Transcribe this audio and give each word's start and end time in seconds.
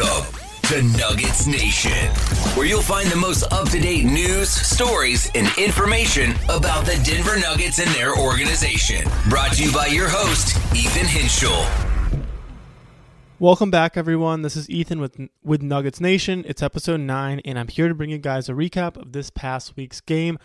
Welcome 0.00 0.32
to 0.64 0.82
Nuggets 0.98 1.46
Nation, 1.46 2.08
where 2.54 2.66
you'll 2.66 2.82
find 2.82 3.08
the 3.08 3.16
most 3.16 3.50
up 3.52 3.68
to 3.70 3.80
date 3.80 4.04
news, 4.04 4.48
stories, 4.48 5.30
and 5.34 5.50
information 5.58 6.32
about 6.44 6.84
the 6.84 7.00
Denver 7.04 7.38
Nuggets 7.38 7.80
and 7.80 7.88
their 7.90 8.16
organization. 8.16 9.10
Brought 9.28 9.54
to 9.54 9.64
you 9.64 9.72
by 9.72 9.86
your 9.86 10.08
host, 10.08 10.56
Ethan 10.76 11.06
Hinschel. 11.06 11.66
Welcome 13.40 13.70
back, 13.70 13.96
everyone. 13.96 14.42
This 14.42 14.56
is 14.56 14.70
Ethan 14.70 15.00
with 15.00 15.18
with 15.42 15.62
Nuggets 15.62 16.00
Nation. 16.00 16.44
It's 16.46 16.62
episode 16.62 17.00
nine, 17.00 17.40
and 17.44 17.58
I'm 17.58 17.68
here 17.68 17.88
to 17.88 17.94
bring 17.94 18.10
you 18.10 18.18
guys 18.18 18.48
a 18.48 18.52
recap 18.52 18.96
of 18.96 19.12
this 19.12 19.30
past 19.30 19.76
week's 19.76 20.00
game. 20.00 20.38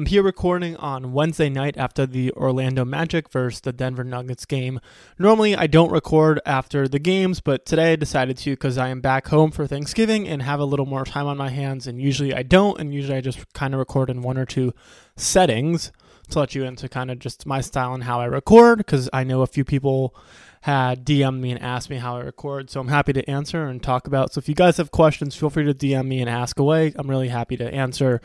I'm 0.00 0.06
here 0.06 0.22
recording 0.22 0.76
on 0.76 1.12
Wednesday 1.12 1.50
night 1.50 1.76
after 1.76 2.06
the 2.06 2.32
Orlando 2.32 2.86
Magic 2.86 3.28
versus 3.28 3.60
the 3.60 3.70
Denver 3.70 4.02
Nuggets 4.02 4.46
game. 4.46 4.80
Normally, 5.18 5.54
I 5.54 5.66
don't 5.66 5.92
record 5.92 6.40
after 6.46 6.88
the 6.88 6.98
games, 6.98 7.40
but 7.40 7.66
today 7.66 7.92
I 7.92 7.96
decided 7.96 8.38
to 8.38 8.52
because 8.52 8.78
I 8.78 8.88
am 8.88 9.02
back 9.02 9.28
home 9.28 9.50
for 9.50 9.66
Thanksgiving 9.66 10.26
and 10.26 10.40
have 10.40 10.58
a 10.58 10.64
little 10.64 10.86
more 10.86 11.04
time 11.04 11.26
on 11.26 11.36
my 11.36 11.50
hands. 11.50 11.86
And 11.86 12.00
usually 12.00 12.34
I 12.34 12.42
don't, 12.42 12.80
and 12.80 12.94
usually 12.94 13.18
I 13.18 13.20
just 13.20 13.52
kind 13.52 13.74
of 13.74 13.78
record 13.78 14.08
in 14.08 14.22
one 14.22 14.38
or 14.38 14.46
two 14.46 14.72
settings 15.16 15.92
to 16.30 16.38
let 16.38 16.54
you 16.54 16.64
into 16.64 16.88
kind 16.88 17.10
of 17.10 17.18
just 17.18 17.44
my 17.44 17.60
style 17.60 17.92
and 17.92 18.04
how 18.04 18.22
I 18.22 18.24
record 18.24 18.78
because 18.78 19.10
I 19.12 19.22
know 19.22 19.42
a 19.42 19.46
few 19.46 19.66
people 19.66 20.16
had 20.62 21.04
DM'd 21.04 21.42
me 21.42 21.50
and 21.50 21.62
asked 21.62 21.90
me 21.90 21.96
how 21.96 22.16
I 22.16 22.20
record. 22.20 22.70
So 22.70 22.80
I'm 22.80 22.88
happy 22.88 23.12
to 23.12 23.28
answer 23.28 23.64
and 23.64 23.82
talk 23.82 24.06
about. 24.06 24.32
So 24.32 24.38
if 24.38 24.48
you 24.48 24.54
guys 24.54 24.78
have 24.78 24.92
questions, 24.92 25.36
feel 25.36 25.50
free 25.50 25.66
to 25.66 25.74
DM 25.74 26.06
me 26.06 26.22
and 26.22 26.30
ask 26.30 26.58
away. 26.58 26.94
I'm 26.96 27.10
really 27.10 27.28
happy 27.28 27.58
to 27.58 27.70
answer 27.70 28.22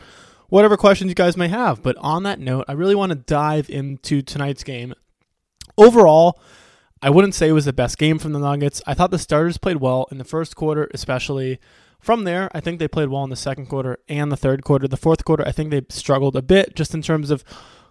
whatever 0.48 0.76
questions 0.76 1.08
you 1.08 1.14
guys 1.14 1.36
may 1.36 1.48
have. 1.48 1.82
But 1.82 1.96
on 1.98 2.22
that 2.24 2.40
note, 2.40 2.64
I 2.68 2.72
really 2.72 2.94
want 2.94 3.10
to 3.10 3.16
dive 3.16 3.70
into 3.70 4.22
tonight's 4.22 4.64
game. 4.64 4.94
Overall, 5.78 6.40
I 7.02 7.10
wouldn't 7.10 7.34
say 7.34 7.48
it 7.48 7.52
was 7.52 7.66
the 7.66 7.72
best 7.72 7.98
game 7.98 8.18
from 8.18 8.32
the 8.32 8.38
Nuggets. 8.38 8.82
I 8.86 8.94
thought 8.94 9.10
the 9.10 9.18
starters 9.18 9.58
played 9.58 9.76
well 9.76 10.06
in 10.10 10.18
the 10.18 10.24
first 10.24 10.56
quarter, 10.56 10.88
especially. 10.92 11.58
From 11.98 12.22
there, 12.24 12.48
I 12.54 12.60
think 12.60 12.78
they 12.78 12.86
played 12.86 13.08
well 13.08 13.24
in 13.24 13.30
the 13.30 13.36
second 13.36 13.66
quarter 13.66 13.98
and 14.08 14.30
the 14.30 14.36
third 14.36 14.62
quarter. 14.62 14.86
The 14.86 14.96
fourth 14.96 15.24
quarter, 15.24 15.44
I 15.44 15.50
think 15.50 15.70
they 15.70 15.82
struggled 15.88 16.36
a 16.36 16.42
bit 16.42 16.76
just 16.76 16.94
in 16.94 17.02
terms 17.02 17.30
of 17.30 17.42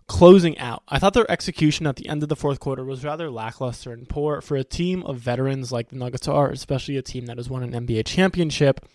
closing 0.08 0.58
out. 0.58 0.84
I 0.88 1.00
thought 1.00 1.14
their 1.14 1.30
execution 1.30 1.88
at 1.88 1.95
the 1.95 2.08
end 2.08 2.23
of 2.23 2.30
the 2.30 2.36
fourth 2.36 2.59
quarter 2.59 2.86
was 2.86 3.03
rather 3.03 3.30
lackluster 3.30 3.92
and 3.92 4.08
poor 4.08 4.42
for 4.42 4.56
a 4.56 4.64
team 4.64 5.03
of 5.03 5.17
veterans 5.17 5.72
like 5.72 5.90
the 5.90 5.97
Nuggets 5.97 6.28
are, 6.28 6.50
especially 6.50 6.97
a 6.97 7.02
team 7.02 7.25
that 7.25 7.38
has 7.38 7.50
won 7.50 7.64
an 7.64 7.88
NBA 7.88 8.06
championship. 8.06 8.86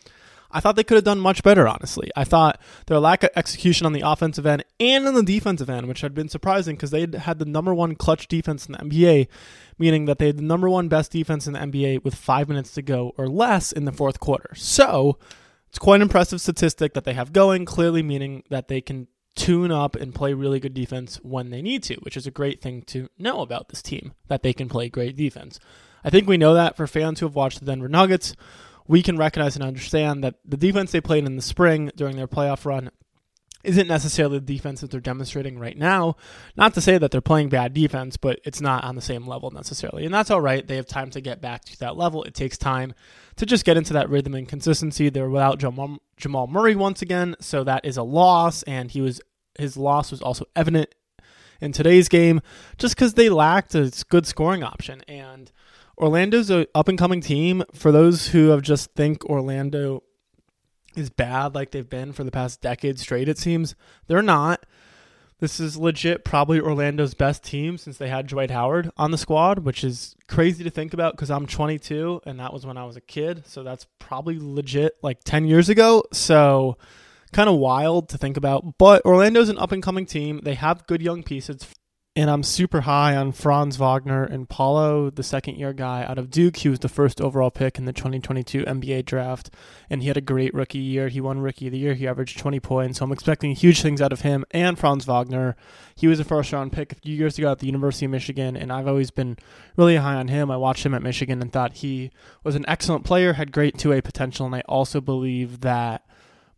I 0.53 0.61
thought 0.61 0.77
they 0.77 0.85
could 0.85 0.97
have 0.97 1.05
done 1.05 1.21
much 1.21 1.43
better, 1.43 1.69
honestly. 1.69 2.11
I 2.17 2.25
thought 2.25 2.61
their 2.87 2.99
lack 2.99 3.23
of 3.23 3.31
execution 3.37 3.87
on 3.87 3.93
the 3.93 4.03
offensive 4.05 4.47
end 4.47 4.65
and 4.79 5.07
on 5.07 5.15
the 5.15 5.23
defensive 5.23 5.71
end, 5.71 5.87
which 5.87 6.01
had 6.01 6.15
been 6.15 6.29
surprising 6.29 6.77
because 6.77 6.91
they 6.91 7.07
had 7.19 7.39
the 7.39 7.45
number 7.45 7.75
one 7.75 7.95
clutch 7.95 8.27
defense 8.29 8.67
in 8.67 8.73
the 8.73 8.79
NBA, 8.79 9.29
meaning 9.79 10.07
that 10.07 10.19
they 10.19 10.27
had 10.27 10.39
the 10.39 10.43
number 10.43 10.69
one 10.69 10.89
best 10.89 11.13
defense 11.13 11.47
in 11.47 11.53
the 11.53 11.61
NBA 11.61 12.05
with 12.05 12.15
five 12.15 12.49
minutes 12.49 12.73
to 12.73 12.83
go 12.83 13.15
or 13.17 13.29
less 13.29 13.73
in 13.73 13.85
the 13.85 13.93
fourth 13.93 14.19
quarter. 14.19 14.55
So 14.55 15.19
it's 15.69 15.79
quite 15.79 15.97
an 15.97 16.03
impressive 16.03 16.41
statistic 16.41 16.95
that 16.95 17.05
they 17.05 17.15
have 17.15 17.33
going, 17.33 17.65
clearly 17.65 18.03
meaning 18.03 18.43
that 18.51 18.69
they 18.69 18.81
can 18.81 19.07
tune 19.37 19.71
up 19.71 19.95
and 19.95 20.15
play 20.15 20.35
really 20.35 20.59
good 20.59 20.75
defense 20.75 21.21
when 21.23 21.51
they 21.51 21.63
need 21.63 21.83
to, 21.85 21.95
which 21.97 22.17
is 22.17 22.27
a 22.27 22.33
great 22.33 22.61
thing 22.61 22.83
to 22.83 23.09
know 23.19 23.41
about 23.41 23.69
this 23.69 23.81
team, 23.81 24.13
that 24.27 24.43
they 24.43 24.53
can 24.53 24.69
play 24.69 24.89
great 24.89 25.17
defense. 25.17 25.61
I 26.03 26.11
think 26.11 26.27
we 26.27 26.37
know 26.37 26.55
that 26.55 26.77
for 26.77 26.87
fans 26.87 27.21
who 27.21 27.27
have 27.27 27.35
watched 27.35 27.61
the 27.61 27.67
Denver 27.67 27.89
Nuggets 27.89 28.35
we 28.87 29.03
can 29.03 29.17
recognize 29.17 29.57
and 29.57 29.65
understand 29.65 30.25
that 30.25 30.37
the 30.45 30.57
defense 30.57 30.93
they 30.93 31.01
played 31.01 31.25
in 31.25 31.37
the 31.37 31.43
spring 31.43 31.91
during 31.97 32.17
their 32.17 32.29
playoff 32.29 32.65
run 32.65 32.91
isn't 33.63 33.89
necessarily 33.89 34.39
the 34.39 34.55
defense 34.55 34.81
that 34.81 34.91
they're 34.91 35.01
demonstrating 35.01 35.59
right 35.59 35.77
now. 35.77 36.17
Not 36.57 36.73
to 36.75 36.81
say 36.81 36.97
that 36.97 37.11
they're 37.11 37.21
playing 37.21 37.51
bad 37.51 37.75
defense, 37.75 38.17
but 38.17 38.41
it's 38.43 38.63
not 38.63 38.85
on 38.85 38.95
the 38.95 39.03
same 39.03 39.27
level 39.27 39.51
necessarily. 39.51 40.07
And 40.07 40.15
that's 40.15 40.31
all 40.31 40.41
right. 40.41 40.67
They 40.67 40.77
have 40.77 40.87
time 40.87 41.11
to 41.11 41.21
get 41.21 41.43
back 41.43 41.65
to 41.67 41.79
that 41.81 41.95
level. 41.95 42.25
It 42.25 42.35
takes 42.35 42.57
time 42.57 42.95
to 43.37 43.45
just 43.45 43.67
get 43.67 43.77
into 43.77 43.93
that 43.93 44.09
rhythm 44.09 44.35
and 44.35 44.49
consistency. 44.49 45.11
They're 45.11 45.29
without 45.29 45.59
Jamal 45.59 46.47
Murray 46.47 46.75
once 46.75 47.03
again, 47.03 47.37
so 47.39 47.63
that 47.65 47.85
is 47.85 47.99
a 47.99 48.03
loss. 48.03 48.63
And 48.63 48.91
he 48.91 49.03
was 49.03 49.21
his 49.59 49.77
loss 49.77 50.11
was 50.11 50.23
also 50.23 50.47
evident 50.57 50.95
in 51.61 51.73
today's 51.73 52.09
game, 52.09 52.41
just 52.79 52.97
because 52.97 53.13
they 53.13 53.29
lacked 53.29 53.75
a 53.75 53.93
good 54.09 54.27
scoring 54.27 54.63
option. 54.63 55.03
And 55.07 55.53
Orlando's 56.01 56.51
an 56.51 56.67
up 56.75 56.89
and 56.89 56.99
coming 56.99 57.21
team. 57.21 57.63
For 57.75 57.93
those 57.93 58.29
who 58.29 58.49
have 58.49 58.63
just 58.63 58.95
think 58.95 59.25
Orlando 59.27 60.03
is 60.97 61.11
bad 61.11 61.55
like 61.55 61.71
they've 61.71 61.89
been 61.89 62.13
for 62.13 62.25
the 62.25 62.31
past 62.31 62.61
decade 62.61 62.99
straight, 62.99 63.29
it 63.29 63.39
seems 63.39 63.75
they're 64.07 64.23
not. 64.23 64.65
This 65.41 65.59
is 65.59 65.77
legit 65.77 66.25
probably 66.25 66.61
Orlando's 66.61 67.15
best 67.15 67.43
team 67.43 67.79
since 67.79 67.97
they 67.97 68.09
had 68.09 68.27
Dwight 68.27 68.51
Howard 68.51 68.91
on 68.99 69.11
the 69.11 69.17
squad, 69.17 69.61
which 69.61 69.83
is 69.83 70.15
crazy 70.29 70.65
to 70.65 70.71
think 70.71 70.93
about 70.93 71.15
because 71.15 71.31
I'm 71.31 71.47
22 71.47 72.23
and 72.27 72.39
that 72.41 72.53
was 72.53 72.67
when 72.67 72.77
I 72.77 72.85
was 72.85 72.97
a 72.97 73.01
kid. 73.01 73.45
So 73.47 73.63
that's 73.63 73.87
probably 73.99 74.39
legit 74.39 74.97
like 75.03 75.25
10 75.25 75.47
years 75.47 75.71
ago. 75.71 76.05
So 76.13 76.77
kind 77.33 77.49
of 77.49 77.57
wild 77.57 78.11
to 78.11 78.19
think 78.19 78.37
about. 78.37 78.77
But 78.77 79.05
Orlando's 79.07 79.49
an 79.49 79.59
up 79.59 79.73
and 79.73 79.83
coming 79.83 80.05
team. 80.05 80.41
They 80.43 80.55
have 80.55 80.87
good 80.87 81.01
young 81.01 81.23
pieces 81.23 81.67
and 82.17 82.29
I'm 82.29 82.43
super 82.43 82.81
high 82.81 83.15
on 83.15 83.31
Franz 83.31 83.77
Wagner 83.77 84.25
and 84.25 84.49
Paolo, 84.49 85.11
the 85.11 85.23
second 85.23 85.57
year 85.57 85.73
guy 85.73 86.03
out 86.03 86.19
of 86.19 86.29
Duke. 86.29 86.57
He 86.57 86.69
was 86.69 86.81
the 86.81 86.89
first 86.89 87.21
overall 87.21 87.53
pick 87.53 87.79
in 87.79 87.85
the 87.85 87.93
2022 87.93 88.65
NBA 88.65 89.05
draft, 89.05 89.49
and 89.89 90.03
he 90.03 90.09
had 90.09 90.17
a 90.17 90.21
great 90.21 90.53
rookie 90.53 90.79
year. 90.79 91.09
He 91.09 91.21
won 91.21 91.39
Rookie 91.39 91.69
of 91.69 91.73
the 91.73 91.79
Year. 91.79 91.95
He 91.95 92.09
averaged 92.09 92.39
20 92.39 92.59
points, 92.59 92.99
so 92.99 93.05
I'm 93.05 93.13
expecting 93.13 93.55
huge 93.55 93.81
things 93.81 94.03
out 94.03 94.13
of 94.13 94.23
him 94.23 94.45
and 94.51 94.77
Franz 94.77 95.05
Wagner. 95.05 95.55
He 95.95 96.09
was 96.09 96.19
a 96.19 96.25
first 96.25 96.53
round 96.53 96.73
pick 96.73 96.91
a 96.91 96.97
few 96.97 97.15
years 97.15 97.39
ago 97.39 97.53
at 97.53 97.61
the 97.61 97.67
University 97.67 98.07
of 98.07 98.11
Michigan, 98.11 98.57
and 98.57 98.73
I've 98.73 98.89
always 98.89 99.13
been 99.13 99.37
really 99.77 99.97
high 99.97 100.17
on 100.17 100.27
him. 100.27 100.51
I 100.51 100.57
watched 100.57 100.85
him 100.85 100.95
at 100.95 101.03
Michigan 101.03 101.41
and 101.41 101.53
thought 101.53 101.75
he 101.75 102.11
was 102.43 102.57
an 102.57 102.65
excellent 102.67 103.05
player, 103.05 103.35
had 103.35 103.53
great 103.53 103.79
two 103.79 103.91
way 103.91 104.01
potential, 104.01 104.47
and 104.47 104.55
I 104.57 104.63
also 104.63 105.01
believe 105.01 105.61
that 105.61 106.05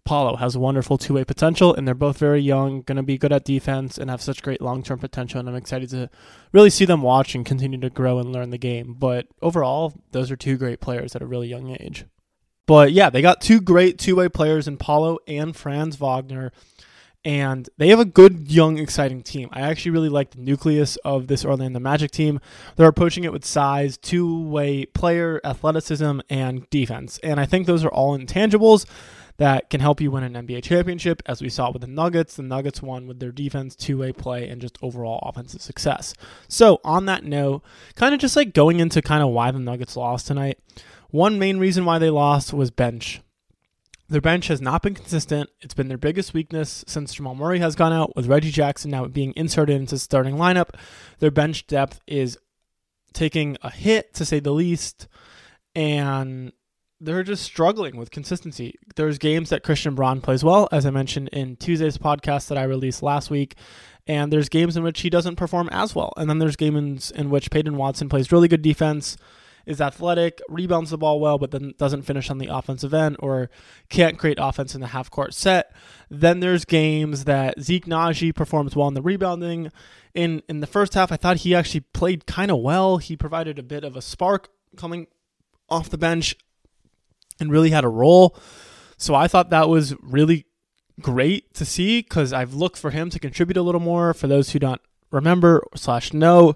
Paolo 0.04 0.36
has 0.36 0.56
wonderful 0.56 0.98
two 0.98 1.14
way 1.14 1.24
potential, 1.24 1.74
and 1.74 1.86
they're 1.86 1.94
both 1.94 2.18
very 2.18 2.40
young, 2.40 2.82
going 2.82 2.96
to 2.96 3.02
be 3.02 3.18
good 3.18 3.32
at 3.32 3.44
defense, 3.44 3.98
and 3.98 4.10
have 4.10 4.20
such 4.20 4.42
great 4.42 4.60
long 4.60 4.82
term 4.82 4.98
potential. 4.98 5.38
And 5.38 5.48
I'm 5.48 5.54
excited 5.54 5.90
to 5.90 6.10
really 6.52 6.70
see 6.70 6.84
them 6.84 7.02
watch 7.02 7.34
and 7.34 7.46
continue 7.46 7.78
to 7.80 7.90
grow 7.90 8.18
and 8.18 8.32
learn 8.32 8.50
the 8.50 8.58
game. 8.58 8.94
But 8.98 9.28
overall, 9.40 9.94
those 10.10 10.30
are 10.30 10.36
two 10.36 10.56
great 10.56 10.80
players 10.80 11.14
at 11.14 11.22
a 11.22 11.26
really 11.26 11.48
young 11.48 11.70
age. 11.70 12.06
But 12.66 12.92
yeah, 12.92 13.10
they 13.10 13.22
got 13.22 13.40
two 13.40 13.60
great 13.60 13.98
two 13.98 14.16
way 14.16 14.28
players 14.28 14.66
in 14.66 14.76
Paolo 14.76 15.18
and 15.28 15.54
Franz 15.54 15.96
Wagner, 15.96 16.52
and 17.24 17.68
they 17.78 17.88
have 17.88 18.00
a 18.00 18.04
good, 18.04 18.50
young, 18.50 18.78
exciting 18.78 19.22
team. 19.22 19.48
I 19.52 19.60
actually 19.60 19.92
really 19.92 20.08
like 20.08 20.32
the 20.32 20.40
nucleus 20.40 20.96
of 21.04 21.28
this 21.28 21.44
Orlando 21.44 21.78
Magic 21.78 22.10
team. 22.10 22.40
They're 22.74 22.88
approaching 22.88 23.22
it 23.22 23.32
with 23.32 23.44
size, 23.44 23.96
two 23.96 24.42
way 24.48 24.86
player, 24.86 25.40
athleticism, 25.44 26.20
and 26.28 26.68
defense. 26.70 27.20
And 27.22 27.38
I 27.38 27.46
think 27.46 27.66
those 27.66 27.84
are 27.84 27.92
all 27.92 28.18
intangibles 28.18 28.86
that 29.42 29.70
can 29.70 29.80
help 29.80 30.00
you 30.00 30.12
win 30.12 30.22
an 30.22 30.46
NBA 30.46 30.62
championship, 30.62 31.20
as 31.26 31.42
we 31.42 31.48
saw 31.48 31.72
with 31.72 31.82
the 31.82 31.88
Nuggets. 31.88 32.36
The 32.36 32.44
Nuggets 32.44 32.80
won 32.80 33.08
with 33.08 33.18
their 33.18 33.32
defense, 33.32 33.74
two 33.74 33.98
way 33.98 34.12
play, 34.12 34.48
and 34.48 34.60
just 34.60 34.78
overall 34.80 35.18
offensive 35.24 35.60
success. 35.60 36.14
So, 36.46 36.80
on 36.84 37.06
that 37.06 37.24
note, 37.24 37.64
kind 37.96 38.14
of 38.14 38.20
just 38.20 38.36
like 38.36 38.54
going 38.54 38.78
into 38.78 39.02
kind 39.02 39.20
of 39.20 39.30
why 39.30 39.50
the 39.50 39.58
Nuggets 39.58 39.96
lost 39.96 40.28
tonight, 40.28 40.60
one 41.10 41.40
main 41.40 41.58
reason 41.58 41.84
why 41.84 41.98
they 41.98 42.08
lost 42.08 42.52
was 42.52 42.70
bench. 42.70 43.20
Their 44.08 44.20
bench 44.20 44.46
has 44.46 44.60
not 44.60 44.80
been 44.80 44.94
consistent. 44.94 45.50
It's 45.60 45.74
been 45.74 45.88
their 45.88 45.98
biggest 45.98 46.32
weakness 46.32 46.84
since 46.86 47.12
Jamal 47.12 47.34
Murray 47.34 47.58
has 47.58 47.74
gone 47.74 47.92
out, 47.92 48.14
with 48.14 48.28
Reggie 48.28 48.52
Jackson 48.52 48.92
now 48.92 49.06
being 49.06 49.32
inserted 49.34 49.74
into 49.74 49.96
the 49.96 49.98
starting 49.98 50.36
lineup. 50.36 50.76
Their 51.18 51.32
bench 51.32 51.66
depth 51.66 51.98
is 52.06 52.38
taking 53.12 53.56
a 53.60 53.70
hit, 53.70 54.14
to 54.14 54.24
say 54.24 54.38
the 54.38 54.52
least. 54.52 55.08
And 55.74 56.52
they're 57.02 57.24
just 57.24 57.42
struggling 57.42 57.96
with 57.96 58.12
consistency. 58.12 58.76
There's 58.94 59.18
games 59.18 59.50
that 59.50 59.64
Christian 59.64 59.96
Braun 59.96 60.20
plays 60.20 60.44
well, 60.44 60.68
as 60.70 60.86
I 60.86 60.90
mentioned 60.90 61.28
in 61.32 61.56
Tuesday's 61.56 61.98
podcast 61.98 62.48
that 62.48 62.56
I 62.56 62.62
released 62.62 63.02
last 63.02 63.28
week, 63.28 63.56
and 64.06 64.32
there's 64.32 64.48
games 64.48 64.76
in 64.76 64.84
which 64.84 65.00
he 65.00 65.10
doesn't 65.10 65.36
perform 65.36 65.68
as 65.72 65.96
well. 65.96 66.12
And 66.16 66.30
then 66.30 66.38
there's 66.38 66.54
games 66.54 67.10
in 67.10 67.28
which 67.28 67.50
Peyton 67.50 67.76
Watson 67.76 68.08
plays 68.08 68.30
really 68.30 68.46
good 68.46 68.62
defense, 68.62 69.16
is 69.66 69.80
athletic, 69.80 70.40
rebounds 70.48 70.90
the 70.90 70.98
ball 70.98 71.18
well, 71.18 71.38
but 71.38 71.50
then 71.50 71.74
doesn't 71.76 72.02
finish 72.02 72.30
on 72.30 72.38
the 72.38 72.46
offensive 72.46 72.94
end 72.94 73.16
or 73.18 73.50
can't 73.88 74.18
create 74.18 74.38
offense 74.40 74.74
in 74.74 74.80
the 74.80 74.88
half 74.88 75.10
court 75.10 75.34
set. 75.34 75.74
Then 76.08 76.38
there's 76.38 76.64
games 76.64 77.24
that 77.24 77.60
Zeke 77.60 77.86
Nnaji 77.86 78.34
performs 78.34 78.76
well 78.76 78.88
in 78.88 78.94
the 78.94 79.02
rebounding. 79.02 79.72
In 80.14 80.42
in 80.48 80.60
the 80.60 80.66
first 80.66 80.94
half, 80.94 81.10
I 81.10 81.16
thought 81.16 81.38
he 81.38 81.54
actually 81.54 81.80
played 81.80 82.26
kind 82.26 82.50
of 82.50 82.58
well. 82.60 82.98
He 82.98 83.16
provided 83.16 83.58
a 83.58 83.62
bit 83.62 83.82
of 83.84 83.96
a 83.96 84.02
spark 84.02 84.48
coming 84.76 85.06
off 85.68 85.90
the 85.90 85.98
bench 85.98 86.36
and 87.40 87.50
really 87.50 87.70
had 87.70 87.84
a 87.84 87.88
role. 87.88 88.36
So 88.96 89.14
I 89.14 89.28
thought 89.28 89.50
that 89.50 89.68
was 89.68 89.94
really 90.00 90.46
great 91.00 91.54
to 91.54 91.64
see 91.64 92.02
because 92.02 92.32
I've 92.32 92.54
looked 92.54 92.78
for 92.78 92.90
him 92.90 93.10
to 93.10 93.18
contribute 93.18 93.56
a 93.56 93.62
little 93.62 93.80
more. 93.80 94.14
For 94.14 94.26
those 94.26 94.50
who 94.50 94.58
don't 94.58 94.80
remember 95.10 95.64
slash 95.74 96.12
know, 96.12 96.54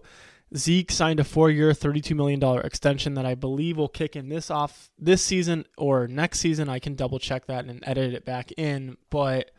Zeke 0.56 0.92
signed 0.92 1.18
a 1.18 1.24
four-year, 1.24 1.74
thirty-two 1.74 2.14
million 2.14 2.38
dollar 2.38 2.60
extension 2.60 3.14
that 3.14 3.26
I 3.26 3.34
believe 3.34 3.76
will 3.76 3.88
kick 3.88 4.14
in 4.14 4.28
this 4.28 4.50
off 4.50 4.90
this 4.96 5.22
season 5.22 5.64
or 5.76 6.06
next 6.06 6.38
season. 6.38 6.68
I 6.68 6.78
can 6.78 6.94
double 6.94 7.18
check 7.18 7.46
that 7.46 7.64
and 7.64 7.82
edit 7.84 8.14
it 8.14 8.24
back 8.24 8.52
in, 8.52 8.96
but 9.10 9.50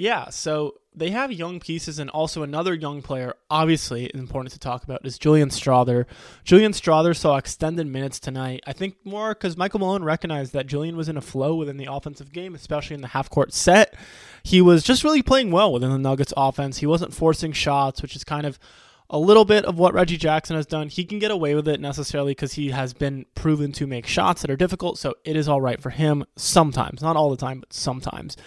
Yeah, 0.00 0.30
so 0.30 0.76
they 0.94 1.10
have 1.10 1.30
young 1.30 1.60
pieces, 1.60 1.98
and 1.98 2.08
also 2.08 2.42
another 2.42 2.72
young 2.72 3.02
player, 3.02 3.34
obviously 3.50 4.10
important 4.14 4.50
to 4.54 4.58
talk 4.58 4.82
about, 4.82 5.04
is 5.04 5.18
Julian 5.18 5.50
Strawther. 5.50 6.06
Julian 6.42 6.72
Strawther 6.72 7.14
saw 7.14 7.36
extended 7.36 7.86
minutes 7.86 8.18
tonight. 8.18 8.62
I 8.66 8.72
think 8.72 8.96
more 9.04 9.34
because 9.34 9.58
Michael 9.58 9.80
Malone 9.80 10.02
recognized 10.02 10.54
that 10.54 10.66
Julian 10.66 10.96
was 10.96 11.10
in 11.10 11.18
a 11.18 11.20
flow 11.20 11.54
within 11.54 11.76
the 11.76 11.92
offensive 11.92 12.32
game, 12.32 12.54
especially 12.54 12.94
in 12.94 13.02
the 13.02 13.08
half 13.08 13.28
court 13.28 13.52
set. 13.52 13.94
He 14.42 14.62
was 14.62 14.84
just 14.84 15.04
really 15.04 15.20
playing 15.20 15.50
well 15.50 15.70
within 15.70 15.90
the 15.90 15.98
Nuggets 15.98 16.32
offense. 16.34 16.78
He 16.78 16.86
wasn't 16.86 17.12
forcing 17.12 17.52
shots, 17.52 18.00
which 18.00 18.16
is 18.16 18.24
kind 18.24 18.46
of 18.46 18.58
a 19.10 19.18
little 19.18 19.44
bit 19.44 19.66
of 19.66 19.78
what 19.78 19.92
Reggie 19.92 20.16
Jackson 20.16 20.56
has 20.56 20.64
done. 20.64 20.88
He 20.88 21.04
can 21.04 21.18
get 21.18 21.30
away 21.30 21.54
with 21.54 21.68
it 21.68 21.78
necessarily 21.78 22.30
because 22.30 22.54
he 22.54 22.70
has 22.70 22.94
been 22.94 23.26
proven 23.34 23.70
to 23.72 23.86
make 23.86 24.06
shots 24.06 24.40
that 24.40 24.50
are 24.50 24.56
difficult, 24.56 24.98
so 24.98 25.12
it 25.26 25.36
is 25.36 25.46
all 25.46 25.60
right 25.60 25.78
for 25.78 25.90
him 25.90 26.24
sometimes. 26.36 27.02
Not 27.02 27.16
all 27.16 27.28
the 27.28 27.36
time, 27.36 27.60
but 27.60 27.74
sometimes. 27.74 28.38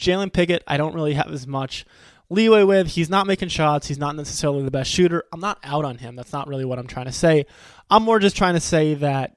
Jalen 0.00 0.32
Pickett, 0.32 0.62
I 0.66 0.76
don't 0.76 0.94
really 0.94 1.14
have 1.14 1.30
as 1.30 1.46
much 1.46 1.84
leeway 2.28 2.62
with. 2.62 2.88
He's 2.88 3.10
not 3.10 3.26
making 3.26 3.48
shots. 3.48 3.88
He's 3.88 3.98
not 3.98 4.16
necessarily 4.16 4.62
the 4.62 4.70
best 4.70 4.90
shooter. 4.90 5.24
I'm 5.32 5.40
not 5.40 5.58
out 5.62 5.84
on 5.84 5.98
him. 5.98 6.16
That's 6.16 6.32
not 6.32 6.48
really 6.48 6.64
what 6.64 6.78
I'm 6.78 6.86
trying 6.86 7.06
to 7.06 7.12
say. 7.12 7.46
I'm 7.90 8.02
more 8.02 8.18
just 8.18 8.36
trying 8.36 8.54
to 8.54 8.60
say 8.60 8.94
that 8.94 9.36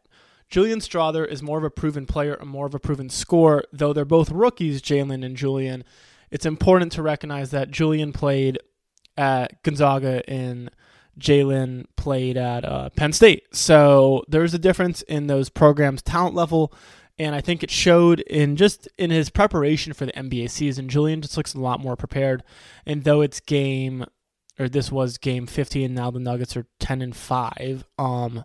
Julian 0.50 0.80
Strawther 0.80 1.28
is 1.28 1.42
more 1.42 1.58
of 1.58 1.64
a 1.64 1.70
proven 1.70 2.06
player 2.06 2.36
and 2.36 2.50
more 2.50 2.68
of 2.68 2.76
a 2.76 2.80
proven 2.80 3.10
scorer, 3.10 3.64
though 3.74 3.92
they're 3.92 4.06
both 4.06 4.30
rookies, 4.30 4.82
Jalen 4.82 5.26
and 5.26 5.36
Julian. 5.36 5.84
It's 6.30 6.46
important 6.46 6.92
to 6.94 7.02
recognize 7.02 7.52
that 7.52 7.72
Julian 7.72 8.14
played 8.14 8.60
at 9.18 9.62
Gonzaga 9.64 10.28
and 10.30 10.70
Jalen 11.20 11.86
played 11.96 12.38
at 12.38 12.66
uh, 12.66 12.90
Penn 12.92 13.14
State. 13.14 13.44
So 13.56 14.24
there's 14.28 14.54
a 14.54 14.60
difference 14.60 15.02
in 15.04 15.28
those 15.28 15.50
programs' 15.50 16.02
talent 16.02 16.36
level, 16.36 16.74
and 17.20 17.36
I 17.36 17.42
think 17.42 17.64
it 17.64 17.72
showed 17.72 18.22
in 18.22 18.56
just 18.56 18.88
in 18.98 19.12
his 19.12 19.30
preparation 19.30 19.94
for 19.94 20.06
the 20.06 20.14
NBA 20.14 20.50
season. 20.50 20.90
Julian 20.90 21.22
just 21.22 21.38
looks 21.38 21.54
a 21.54 21.60
lot 21.60 21.80
more 21.80 21.96
prepared, 21.96 22.44
and 22.86 23.04
though 23.04 23.22
it's 23.22 23.40
game 23.40 24.06
or 24.60 24.70
this 24.70 24.92
was 24.92 25.18
game 25.18 25.48
50 25.48 25.84
and 25.84 25.96
now 25.96 26.12
the 26.12 26.20
Nuggets 26.20 26.56
are 26.56 26.68
10 26.80 27.02
and 27.02 27.16
5 27.16 27.86
um 27.98 28.44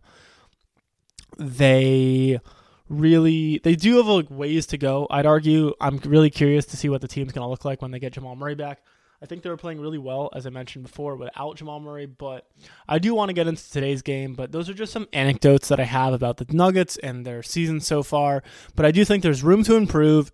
they 1.39 2.41
really 2.89 3.61
they 3.63 3.77
do 3.77 3.97
have 3.99 4.07
like 4.07 4.31
ways 4.31 4.67
to 4.67 4.79
go 4.79 5.07
i'd 5.11 5.27
argue 5.27 5.75
i'm 5.81 5.99
really 5.99 6.31
curious 6.31 6.65
to 6.65 6.77
see 6.77 6.89
what 6.89 7.03
the 7.03 7.09
team's 7.09 7.33
going 7.33 7.45
to 7.45 7.49
look 7.49 7.65
like 7.65 7.83
when 7.83 7.91
they 7.91 7.99
get 7.99 8.15
jamal 8.15 8.35
murray 8.35 8.55
back 8.55 8.81
I 9.21 9.27
think 9.27 9.43
they 9.43 9.51
were 9.51 9.57
playing 9.57 9.81
really 9.81 9.99
well, 9.99 10.31
as 10.35 10.47
I 10.47 10.51
mentioned 10.51 10.85
before, 10.85 11.17
without 11.17 11.57
Jamal 11.57 11.81
Murray. 11.81 12.07
But 12.07 12.47
I 12.89 12.99
do 12.99 13.15
want 13.15 13.31
to 13.31 13.33
get 13.33 13.49
into 13.49 13.69
today's 13.71 14.03
game. 14.03 14.35
But 14.35 14.53
those 14.53 14.69
are 14.69 14.75
just 14.75 14.93
some 14.93 15.09
anecdotes 15.13 15.69
that 15.69 15.81
I 15.81 15.85
have 15.85 16.13
about 16.13 16.37
the 16.37 16.47
Nuggets 16.51 16.97
and 16.99 17.25
their 17.25 17.43
season 17.43 17.81
so 17.81 18.03
far. 18.03 18.43
But 18.77 18.87
I 18.87 18.91
do 18.93 19.05
think 19.05 19.23
there's 19.23 19.43
room 19.43 19.65
to 19.65 19.75
improve. 19.75 20.31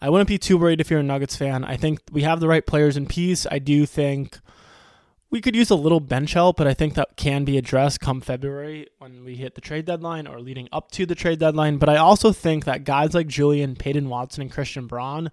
I 0.00 0.10
wouldn't 0.10 0.28
be 0.28 0.38
too 0.38 0.56
worried 0.56 0.80
if 0.80 0.90
you're 0.90 1.00
a 1.00 1.04
Nuggets 1.04 1.36
fan. 1.36 1.64
I 1.64 1.76
think 1.76 2.00
we 2.12 2.22
have 2.22 2.38
the 2.38 2.48
right 2.48 2.64
players 2.64 2.96
in 2.96 3.06
piece. 3.06 3.46
I 3.50 3.58
do 3.58 3.84
think 3.84 4.38
we 5.30 5.40
could 5.40 5.56
use 5.56 5.70
a 5.70 5.74
little 5.74 6.00
bench 6.00 6.32
help, 6.32 6.56
but 6.56 6.66
I 6.66 6.74
think 6.74 6.94
that 6.94 7.16
can 7.16 7.44
be 7.44 7.58
addressed 7.58 8.00
come 8.00 8.20
February 8.20 8.88
when 8.98 9.24
we 9.24 9.34
hit 9.36 9.56
the 9.56 9.60
trade 9.60 9.84
deadline 9.84 10.26
or 10.26 10.40
leading 10.40 10.68
up 10.72 10.90
to 10.92 11.04
the 11.04 11.14
trade 11.14 11.40
deadline. 11.40 11.78
But 11.78 11.88
I 11.88 11.96
also 11.96 12.32
think 12.32 12.64
that 12.64 12.84
guys 12.84 13.14
like 13.14 13.26
Julian, 13.26 13.74
Peyton 13.76 14.08
Watson, 14.08 14.42
and 14.42 14.52
Christian 14.52 14.86
Braun 14.86 15.30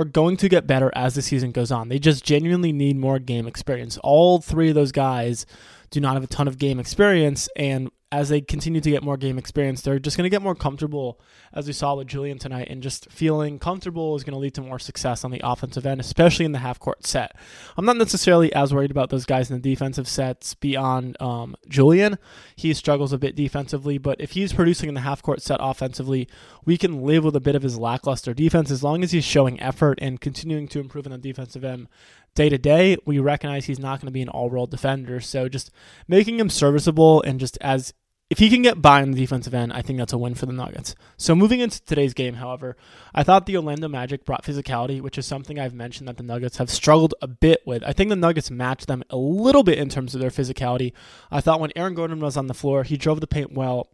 are 0.00 0.04
going 0.04 0.34
to 0.38 0.48
get 0.48 0.66
better 0.66 0.90
as 0.94 1.14
the 1.14 1.20
season 1.20 1.52
goes 1.52 1.70
on. 1.70 1.90
They 1.90 1.98
just 1.98 2.24
genuinely 2.24 2.72
need 2.72 2.96
more 2.96 3.18
game 3.18 3.46
experience. 3.46 3.98
All 3.98 4.40
three 4.40 4.70
of 4.70 4.74
those 4.74 4.92
guys 4.92 5.44
do 5.90 6.00
not 6.00 6.14
have 6.14 6.24
a 6.24 6.26
ton 6.26 6.48
of 6.48 6.56
game 6.56 6.80
experience, 6.80 7.50
and 7.54 7.90
as 8.12 8.28
they 8.28 8.40
continue 8.40 8.80
to 8.80 8.90
get 8.90 9.04
more 9.04 9.16
game 9.16 9.38
experience, 9.38 9.82
they're 9.82 10.00
just 10.00 10.16
going 10.16 10.24
to 10.24 10.30
get 10.30 10.42
more 10.42 10.56
comfortable, 10.56 11.20
as 11.52 11.68
we 11.68 11.72
saw 11.72 11.94
with 11.94 12.08
Julian 12.08 12.38
tonight, 12.38 12.66
and 12.68 12.82
just 12.82 13.10
feeling 13.10 13.58
comfortable 13.60 14.16
is 14.16 14.24
going 14.24 14.32
to 14.32 14.38
lead 14.38 14.54
to 14.54 14.62
more 14.62 14.80
success 14.80 15.24
on 15.24 15.30
the 15.30 15.40
offensive 15.44 15.86
end, 15.86 16.00
especially 16.00 16.44
in 16.44 16.50
the 16.50 16.58
half 16.58 16.80
court 16.80 17.06
set. 17.06 17.36
I'm 17.76 17.84
not 17.84 17.96
necessarily 17.96 18.52
as 18.52 18.74
worried 18.74 18.90
about 18.90 19.10
those 19.10 19.24
guys 19.24 19.48
in 19.48 19.60
the 19.60 19.70
defensive 19.70 20.08
sets 20.08 20.54
beyond 20.54 21.16
um, 21.20 21.54
Julian. 21.68 22.18
He 22.56 22.74
struggles 22.74 23.12
a 23.12 23.18
bit 23.18 23.36
defensively, 23.36 23.96
but 23.96 24.20
if 24.20 24.32
he's 24.32 24.52
producing 24.52 24.88
in 24.88 24.94
the 24.94 25.02
half 25.02 25.22
court 25.22 25.40
set 25.40 25.60
offensively, 25.62 26.28
we 26.64 26.76
can 26.76 27.02
live 27.02 27.24
with 27.24 27.36
a 27.36 27.40
bit 27.40 27.54
of 27.54 27.62
his 27.62 27.78
lackluster 27.78 28.34
defense 28.34 28.72
as 28.72 28.82
long 28.82 29.04
as 29.04 29.12
he's 29.12 29.24
showing 29.24 29.60
effort 29.60 30.00
and 30.02 30.20
continuing 30.20 30.66
to 30.66 30.80
improve 30.80 31.06
in 31.06 31.12
the 31.12 31.18
defensive 31.18 31.64
end 31.64 31.86
day 32.34 32.48
to 32.48 32.58
day, 32.58 32.96
we 33.04 33.18
recognize 33.18 33.66
he's 33.66 33.78
not 33.78 34.00
going 34.00 34.06
to 34.06 34.12
be 34.12 34.22
an 34.22 34.28
all 34.28 34.48
world 34.48 34.70
defender. 34.70 35.20
So 35.20 35.48
just 35.48 35.70
making 36.06 36.38
him 36.38 36.48
serviceable 36.48 37.22
and 37.22 37.40
just 37.40 37.58
as 37.60 37.92
if 38.30 38.38
he 38.38 38.48
can 38.48 38.62
get 38.62 38.80
by 38.80 39.02
on 39.02 39.10
the 39.10 39.20
defensive 39.20 39.52
end, 39.52 39.72
I 39.72 39.82
think 39.82 39.98
that's 39.98 40.12
a 40.12 40.18
win 40.18 40.36
for 40.36 40.46
the 40.46 40.52
Nuggets. 40.52 40.94
So 41.16 41.34
moving 41.34 41.58
into 41.58 41.84
today's 41.84 42.14
game, 42.14 42.34
however, 42.34 42.76
I 43.12 43.24
thought 43.24 43.44
the 43.44 43.56
Orlando 43.56 43.88
Magic 43.88 44.24
brought 44.24 44.44
physicality, 44.44 45.00
which 45.00 45.18
is 45.18 45.26
something 45.26 45.58
I've 45.58 45.74
mentioned 45.74 46.06
that 46.06 46.16
the 46.16 46.22
Nuggets 46.22 46.58
have 46.58 46.70
struggled 46.70 47.12
a 47.20 47.26
bit 47.26 47.62
with. 47.66 47.82
I 47.84 47.92
think 47.92 48.08
the 48.08 48.16
Nuggets 48.16 48.48
matched 48.48 48.86
them 48.86 49.02
a 49.10 49.16
little 49.16 49.64
bit 49.64 49.78
in 49.78 49.88
terms 49.88 50.14
of 50.14 50.20
their 50.20 50.30
physicality. 50.30 50.92
I 51.32 51.40
thought 51.40 51.58
when 51.58 51.72
Aaron 51.74 51.94
Gordon 51.94 52.20
was 52.20 52.36
on 52.36 52.46
the 52.46 52.54
floor, 52.54 52.84
he 52.84 52.96
drove 52.96 53.20
the 53.20 53.26
paint 53.26 53.52
well 53.52 53.88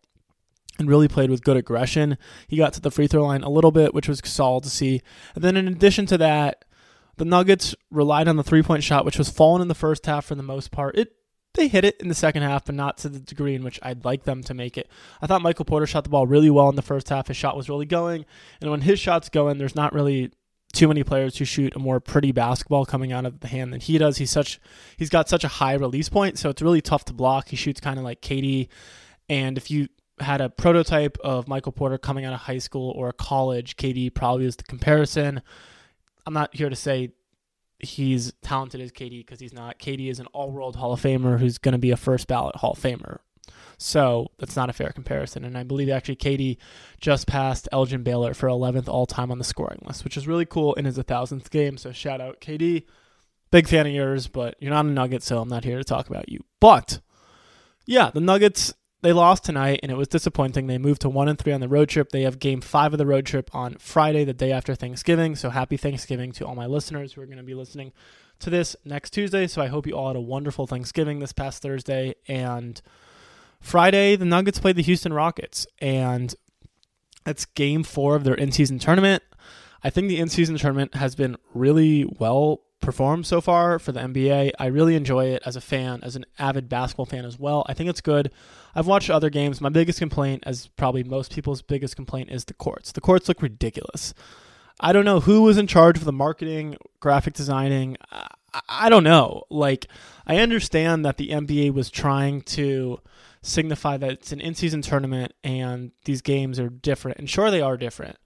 and 0.78 0.86
really 0.86 1.08
played 1.08 1.30
with 1.30 1.42
good 1.42 1.56
aggression. 1.56 2.18
He 2.46 2.58
got 2.58 2.74
to 2.74 2.80
the 2.82 2.90
free 2.90 3.06
throw 3.06 3.24
line 3.24 3.42
a 3.42 3.48
little 3.48 3.72
bit, 3.72 3.94
which 3.94 4.06
was 4.06 4.20
solid 4.22 4.64
to 4.64 4.70
see. 4.70 5.00
And 5.34 5.42
then 5.42 5.56
in 5.56 5.66
addition 5.66 6.04
to 6.06 6.18
that, 6.18 6.66
the 7.16 7.24
Nuggets 7.24 7.74
relied 7.90 8.28
on 8.28 8.36
the 8.36 8.44
three 8.44 8.62
point 8.62 8.84
shot, 8.84 9.06
which 9.06 9.16
was 9.16 9.30
falling 9.30 9.62
in 9.62 9.68
the 9.68 9.74
first 9.74 10.04
half 10.04 10.26
for 10.26 10.34
the 10.34 10.42
most 10.42 10.70
part. 10.70 10.98
It 10.98 11.16
they 11.56 11.68
hit 11.68 11.84
it 11.84 12.00
in 12.00 12.08
the 12.08 12.14
second 12.14 12.42
half, 12.42 12.64
but 12.64 12.74
not 12.74 12.98
to 12.98 13.08
the 13.08 13.18
degree 13.18 13.54
in 13.54 13.64
which 13.64 13.80
I'd 13.82 14.04
like 14.04 14.24
them 14.24 14.42
to 14.44 14.54
make 14.54 14.78
it. 14.78 14.88
I 15.20 15.26
thought 15.26 15.42
Michael 15.42 15.64
Porter 15.64 15.86
shot 15.86 16.04
the 16.04 16.10
ball 16.10 16.26
really 16.26 16.50
well 16.50 16.68
in 16.68 16.76
the 16.76 16.82
first 16.82 17.08
half. 17.08 17.28
His 17.28 17.36
shot 17.36 17.56
was 17.56 17.68
really 17.68 17.86
going, 17.86 18.24
and 18.60 18.70
when 18.70 18.82
his 18.82 19.00
shots 19.00 19.28
go 19.28 19.48
in, 19.48 19.58
there's 19.58 19.74
not 19.74 19.92
really 19.92 20.30
too 20.72 20.88
many 20.88 21.02
players 21.02 21.38
who 21.38 21.44
shoot 21.44 21.74
a 21.74 21.78
more 21.78 22.00
pretty 22.00 22.32
basketball 22.32 22.84
coming 22.84 23.10
out 23.10 23.24
of 23.24 23.40
the 23.40 23.48
hand 23.48 23.72
than 23.72 23.80
he 23.80 23.98
does. 23.98 24.18
He's 24.18 24.30
such 24.30 24.60
he's 24.96 25.08
got 25.08 25.28
such 25.28 25.42
a 25.42 25.48
high 25.48 25.74
release 25.74 26.08
point, 26.08 26.38
so 26.38 26.50
it's 26.50 26.62
really 26.62 26.82
tough 26.82 27.04
to 27.06 27.12
block. 27.12 27.48
He 27.48 27.56
shoots 27.56 27.80
kind 27.80 27.98
of 27.98 28.04
like 28.04 28.20
KD. 28.20 28.68
and 29.28 29.56
if 29.56 29.70
you 29.70 29.88
had 30.20 30.40
a 30.40 30.48
prototype 30.48 31.18
of 31.22 31.46
Michael 31.46 31.72
Porter 31.72 31.98
coming 31.98 32.24
out 32.24 32.32
of 32.32 32.40
high 32.40 32.58
school 32.58 32.90
or 32.96 33.12
college, 33.12 33.76
KD 33.76 34.14
probably 34.14 34.46
is 34.46 34.56
the 34.56 34.64
comparison. 34.64 35.42
I'm 36.26 36.32
not 36.32 36.54
here 36.54 36.70
to 36.70 36.76
say 36.76 37.10
he's 37.78 38.32
talented 38.42 38.80
as 38.80 38.92
KD 38.92 39.18
because 39.18 39.40
he's 39.40 39.52
not. 39.52 39.78
KD 39.78 40.10
is 40.10 40.20
an 40.20 40.26
all 40.26 40.50
world 40.50 40.76
Hall 40.76 40.92
of 40.92 41.00
Famer 41.00 41.38
who's 41.38 41.58
going 41.58 41.72
to 41.72 41.78
be 41.78 41.90
a 41.90 41.96
first 41.96 42.26
ballot 42.26 42.56
Hall 42.56 42.72
of 42.72 42.78
Famer. 42.78 43.18
So 43.78 44.28
that's 44.38 44.56
not 44.56 44.70
a 44.70 44.72
fair 44.72 44.90
comparison. 44.90 45.44
And 45.44 45.56
I 45.56 45.62
believe 45.62 45.90
actually 45.90 46.16
KD 46.16 46.56
just 47.00 47.26
passed 47.26 47.68
Elgin 47.72 48.02
Baylor 48.02 48.34
for 48.34 48.48
11th 48.48 48.88
all 48.88 49.06
time 49.06 49.30
on 49.30 49.38
the 49.38 49.44
scoring 49.44 49.80
list, 49.84 50.04
which 50.04 50.16
is 50.16 50.26
really 50.26 50.46
cool 50.46 50.74
in 50.74 50.84
his 50.84 50.98
1000th 50.98 51.50
game. 51.50 51.76
So 51.76 51.92
shout 51.92 52.20
out 52.20 52.40
KD. 52.40 52.84
Big 53.50 53.68
fan 53.68 53.86
of 53.86 53.92
yours, 53.92 54.26
but 54.26 54.56
you're 54.58 54.72
not 54.72 54.86
a 54.86 54.88
Nugget, 54.88 55.22
so 55.22 55.40
I'm 55.40 55.48
not 55.48 55.64
here 55.64 55.78
to 55.78 55.84
talk 55.84 56.08
about 56.08 56.28
you. 56.28 56.44
But 56.58 57.00
yeah, 57.86 58.10
the 58.10 58.20
Nuggets 58.20 58.74
they 59.02 59.12
lost 59.12 59.44
tonight, 59.44 59.80
and 59.82 59.92
it 59.92 59.96
was 59.96 60.08
disappointing. 60.08 60.66
They 60.66 60.78
moved 60.78 61.02
to 61.02 61.08
one 61.08 61.28
and 61.28 61.38
three 61.38 61.52
on 61.52 61.60
the 61.60 61.68
road 61.68 61.88
trip. 61.88 62.10
They 62.10 62.22
have 62.22 62.38
game 62.38 62.60
five 62.60 62.92
of 62.92 62.98
the 62.98 63.06
road 63.06 63.26
trip 63.26 63.54
on 63.54 63.76
Friday, 63.78 64.24
the 64.24 64.32
day 64.32 64.52
after 64.52 64.74
Thanksgiving. 64.74 65.36
So 65.36 65.50
happy 65.50 65.76
Thanksgiving 65.76 66.32
to 66.32 66.46
all 66.46 66.54
my 66.54 66.66
listeners 66.66 67.12
who 67.12 67.20
are 67.20 67.26
going 67.26 67.36
to 67.36 67.44
be 67.44 67.54
listening 67.54 67.92
to 68.40 68.50
this 68.50 68.74
next 68.84 69.10
Tuesday. 69.10 69.46
So 69.46 69.62
I 69.62 69.66
hope 69.66 69.86
you 69.86 69.94
all 69.94 70.08
had 70.08 70.16
a 70.16 70.20
wonderful 70.20 70.66
Thanksgiving 70.66 71.18
this 71.18 71.32
past 71.32 71.62
Thursday. 71.62 72.14
And 72.26 72.80
Friday, 73.60 74.16
the 74.16 74.24
Nuggets 74.24 74.58
played 74.58 74.76
the 74.76 74.82
Houston 74.82 75.12
Rockets, 75.12 75.66
and 75.78 76.34
it's 77.26 77.44
game 77.44 77.82
four 77.82 78.16
of 78.16 78.24
their 78.24 78.34
in 78.34 78.52
season 78.52 78.78
tournament. 78.78 79.22
I 79.84 79.90
think 79.90 80.08
the 80.08 80.18
in 80.18 80.28
season 80.28 80.56
tournament 80.56 80.94
has 80.94 81.14
been 81.14 81.36
really 81.54 82.04
well 82.18 82.62
performed 82.80 83.26
so 83.26 83.40
far 83.40 83.78
for 83.78 83.92
the 83.92 84.00
NBA. 84.00 84.52
I 84.58 84.66
really 84.66 84.94
enjoy 84.94 85.26
it 85.26 85.42
as 85.44 85.56
a 85.56 85.60
fan, 85.60 86.00
as 86.02 86.16
an 86.16 86.24
avid 86.38 86.68
basketball 86.68 87.06
fan 87.06 87.24
as 87.24 87.38
well. 87.38 87.64
I 87.68 87.74
think 87.74 87.90
it's 87.90 88.00
good. 88.00 88.30
I've 88.76 88.86
watched 88.86 89.08
other 89.08 89.30
games. 89.30 89.62
My 89.62 89.70
biggest 89.70 89.98
complaint, 89.98 90.44
as 90.46 90.66
probably 90.76 91.02
most 91.02 91.32
people's 91.32 91.62
biggest 91.62 91.96
complaint, 91.96 92.30
is 92.30 92.44
the 92.44 92.52
courts. 92.52 92.92
The 92.92 93.00
courts 93.00 93.26
look 93.26 93.40
ridiculous. 93.40 94.12
I 94.78 94.92
don't 94.92 95.06
know 95.06 95.20
who 95.20 95.42
was 95.42 95.56
in 95.56 95.66
charge 95.66 95.96
of 95.96 96.04
the 96.04 96.12
marketing, 96.12 96.76
graphic 97.00 97.32
designing. 97.32 97.96
I, 98.12 98.28
I 98.68 98.88
don't 98.90 99.02
know. 99.02 99.44
Like, 99.48 99.86
I 100.26 100.36
understand 100.36 101.06
that 101.06 101.16
the 101.16 101.30
NBA 101.30 101.72
was 101.72 101.90
trying 101.90 102.42
to 102.42 103.00
signify 103.40 103.96
that 103.96 104.10
it's 104.10 104.32
an 104.32 104.40
in 104.40 104.54
season 104.54 104.82
tournament 104.82 105.32
and 105.42 105.92
these 106.04 106.20
games 106.20 106.60
are 106.60 106.68
different. 106.68 107.16
And 107.16 107.30
sure, 107.30 107.50
they 107.50 107.62
are 107.62 107.78
different. 107.78 108.18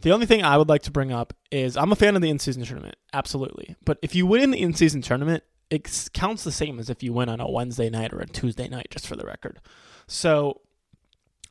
The 0.00 0.12
only 0.12 0.26
thing 0.26 0.42
I 0.42 0.56
would 0.56 0.70
like 0.70 0.82
to 0.82 0.90
bring 0.90 1.12
up 1.12 1.34
is 1.50 1.76
I'm 1.76 1.92
a 1.92 1.96
fan 1.96 2.16
of 2.16 2.22
the 2.22 2.30
in 2.30 2.38
season 2.38 2.64
tournament, 2.64 2.96
absolutely. 3.12 3.76
But 3.84 3.98
if 4.00 4.14
you 4.14 4.26
win 4.26 4.52
the 4.52 4.60
in 4.60 4.72
season 4.72 5.02
tournament, 5.02 5.44
it 5.72 6.10
counts 6.12 6.44
the 6.44 6.52
same 6.52 6.78
as 6.78 6.90
if 6.90 7.02
you 7.02 7.14
win 7.14 7.30
on 7.30 7.40
a 7.40 7.50
Wednesday 7.50 7.88
night 7.88 8.12
or 8.12 8.20
a 8.20 8.26
Tuesday 8.26 8.68
night, 8.68 8.88
just 8.90 9.06
for 9.06 9.16
the 9.16 9.24
record. 9.24 9.58
So 10.06 10.60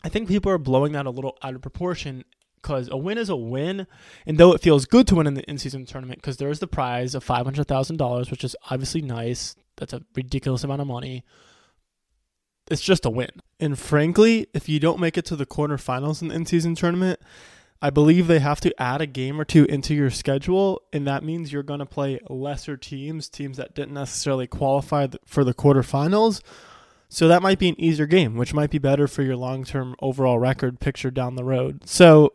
I 0.03 0.09
think 0.09 0.27
people 0.27 0.51
are 0.51 0.59
blowing 0.59 0.91
that 0.91 1.07
a 1.07 1.09
little 1.09 1.39
out 1.41 1.55
of 1.55 1.61
proportion 1.63 2.23
because 2.61 2.87
a 2.91 2.97
win 2.97 3.17
is 3.17 3.29
a 3.29 3.35
win. 3.35 3.87
And 4.27 4.37
though 4.37 4.53
it 4.53 4.61
feels 4.61 4.85
good 4.85 5.07
to 5.07 5.15
win 5.15 5.25
in 5.25 5.33
the 5.33 5.49
in 5.49 5.57
season 5.57 5.87
tournament, 5.87 6.21
because 6.21 6.37
there 6.37 6.51
is 6.51 6.59
the 6.59 6.67
prize 6.67 7.15
of 7.15 7.25
$500,000, 7.25 8.29
which 8.29 8.43
is 8.43 8.55
obviously 8.69 9.01
nice, 9.01 9.55
that's 9.77 9.93
a 9.93 10.03
ridiculous 10.15 10.63
amount 10.63 10.81
of 10.81 10.87
money. 10.87 11.23
It's 12.69 12.81
just 12.81 13.07
a 13.07 13.09
win. 13.09 13.31
And 13.59 13.77
frankly, 13.77 14.45
if 14.53 14.69
you 14.69 14.79
don't 14.79 14.99
make 14.99 15.17
it 15.17 15.25
to 15.25 15.35
the 15.35 15.47
quarterfinals 15.47 16.21
in 16.21 16.27
the 16.27 16.35
in 16.35 16.45
season 16.45 16.75
tournament, 16.75 17.19
I 17.81 17.89
believe 17.89 18.27
they 18.27 18.39
have 18.39 18.61
to 18.61 18.81
add 18.81 19.01
a 19.01 19.07
game 19.07 19.41
or 19.41 19.45
two 19.45 19.65
into 19.65 19.95
your 19.95 20.11
schedule, 20.11 20.83
and 20.93 21.07
that 21.07 21.23
means 21.23 21.51
you're 21.51 21.63
going 21.63 21.79
to 21.79 21.85
play 21.85 22.19
lesser 22.29 22.77
teams, 22.77 23.27
teams 23.27 23.57
that 23.57 23.73
didn't 23.73 23.95
necessarily 23.95 24.45
qualify 24.45 25.07
for 25.25 25.43
the 25.43 25.53
quarterfinals. 25.53 26.41
So 27.09 27.27
that 27.27 27.41
might 27.41 27.59
be 27.59 27.69
an 27.69 27.81
easier 27.81 28.05
game, 28.05 28.37
which 28.37 28.53
might 28.53 28.69
be 28.69 28.77
better 28.77 29.07
for 29.07 29.23
your 29.23 29.35
long 29.35 29.65
term 29.65 29.95
overall 30.01 30.39
record 30.39 30.79
picture 30.79 31.11
down 31.11 31.35
the 31.35 31.43
road. 31.43 31.87
So 31.87 32.31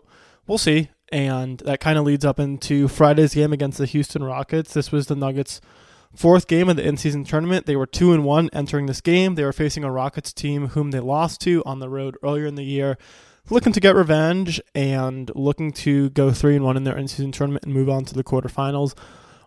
we'll 0.46 0.58
see. 0.58 0.90
And 1.12 1.60
that 1.60 1.80
kind 1.80 1.98
of 1.98 2.04
leads 2.04 2.24
up 2.24 2.40
into 2.40 2.88
Friday's 2.88 3.34
game 3.34 3.52
against 3.52 3.78
the 3.78 3.86
Houston 3.86 4.24
Rockets. 4.24 4.74
This 4.74 4.90
was 4.90 5.06
the 5.06 5.14
Nuggets' 5.14 5.60
fourth 6.14 6.48
game 6.48 6.68
of 6.68 6.76
the 6.76 6.86
in-season 6.86 7.24
tournament. 7.24 7.66
They 7.66 7.76
were 7.76 7.86
two 7.86 8.12
and 8.12 8.24
one 8.24 8.50
entering 8.52 8.86
this 8.86 9.00
game. 9.00 9.36
They 9.36 9.44
were 9.44 9.52
facing 9.52 9.84
a 9.84 9.92
Rockets 9.92 10.32
team 10.32 10.68
whom 10.68 10.90
they 10.90 11.00
lost 11.00 11.40
to 11.42 11.62
on 11.64 11.78
the 11.78 11.88
road 11.88 12.16
earlier 12.22 12.46
in 12.46 12.56
the 12.56 12.64
year, 12.64 12.98
looking 13.50 13.72
to 13.72 13.80
get 13.80 13.94
revenge 13.94 14.60
and 14.74 15.30
looking 15.34 15.72
to 15.72 16.10
go 16.10 16.32
three 16.32 16.56
and 16.56 16.64
one 16.64 16.76
in 16.76 16.84
their 16.84 16.96
in-season 16.96 17.32
tournament 17.32 17.64
and 17.64 17.74
move 17.74 17.88
on 17.88 18.04
to 18.04 18.14
the 18.14 18.24
quarterfinals. 18.24 18.94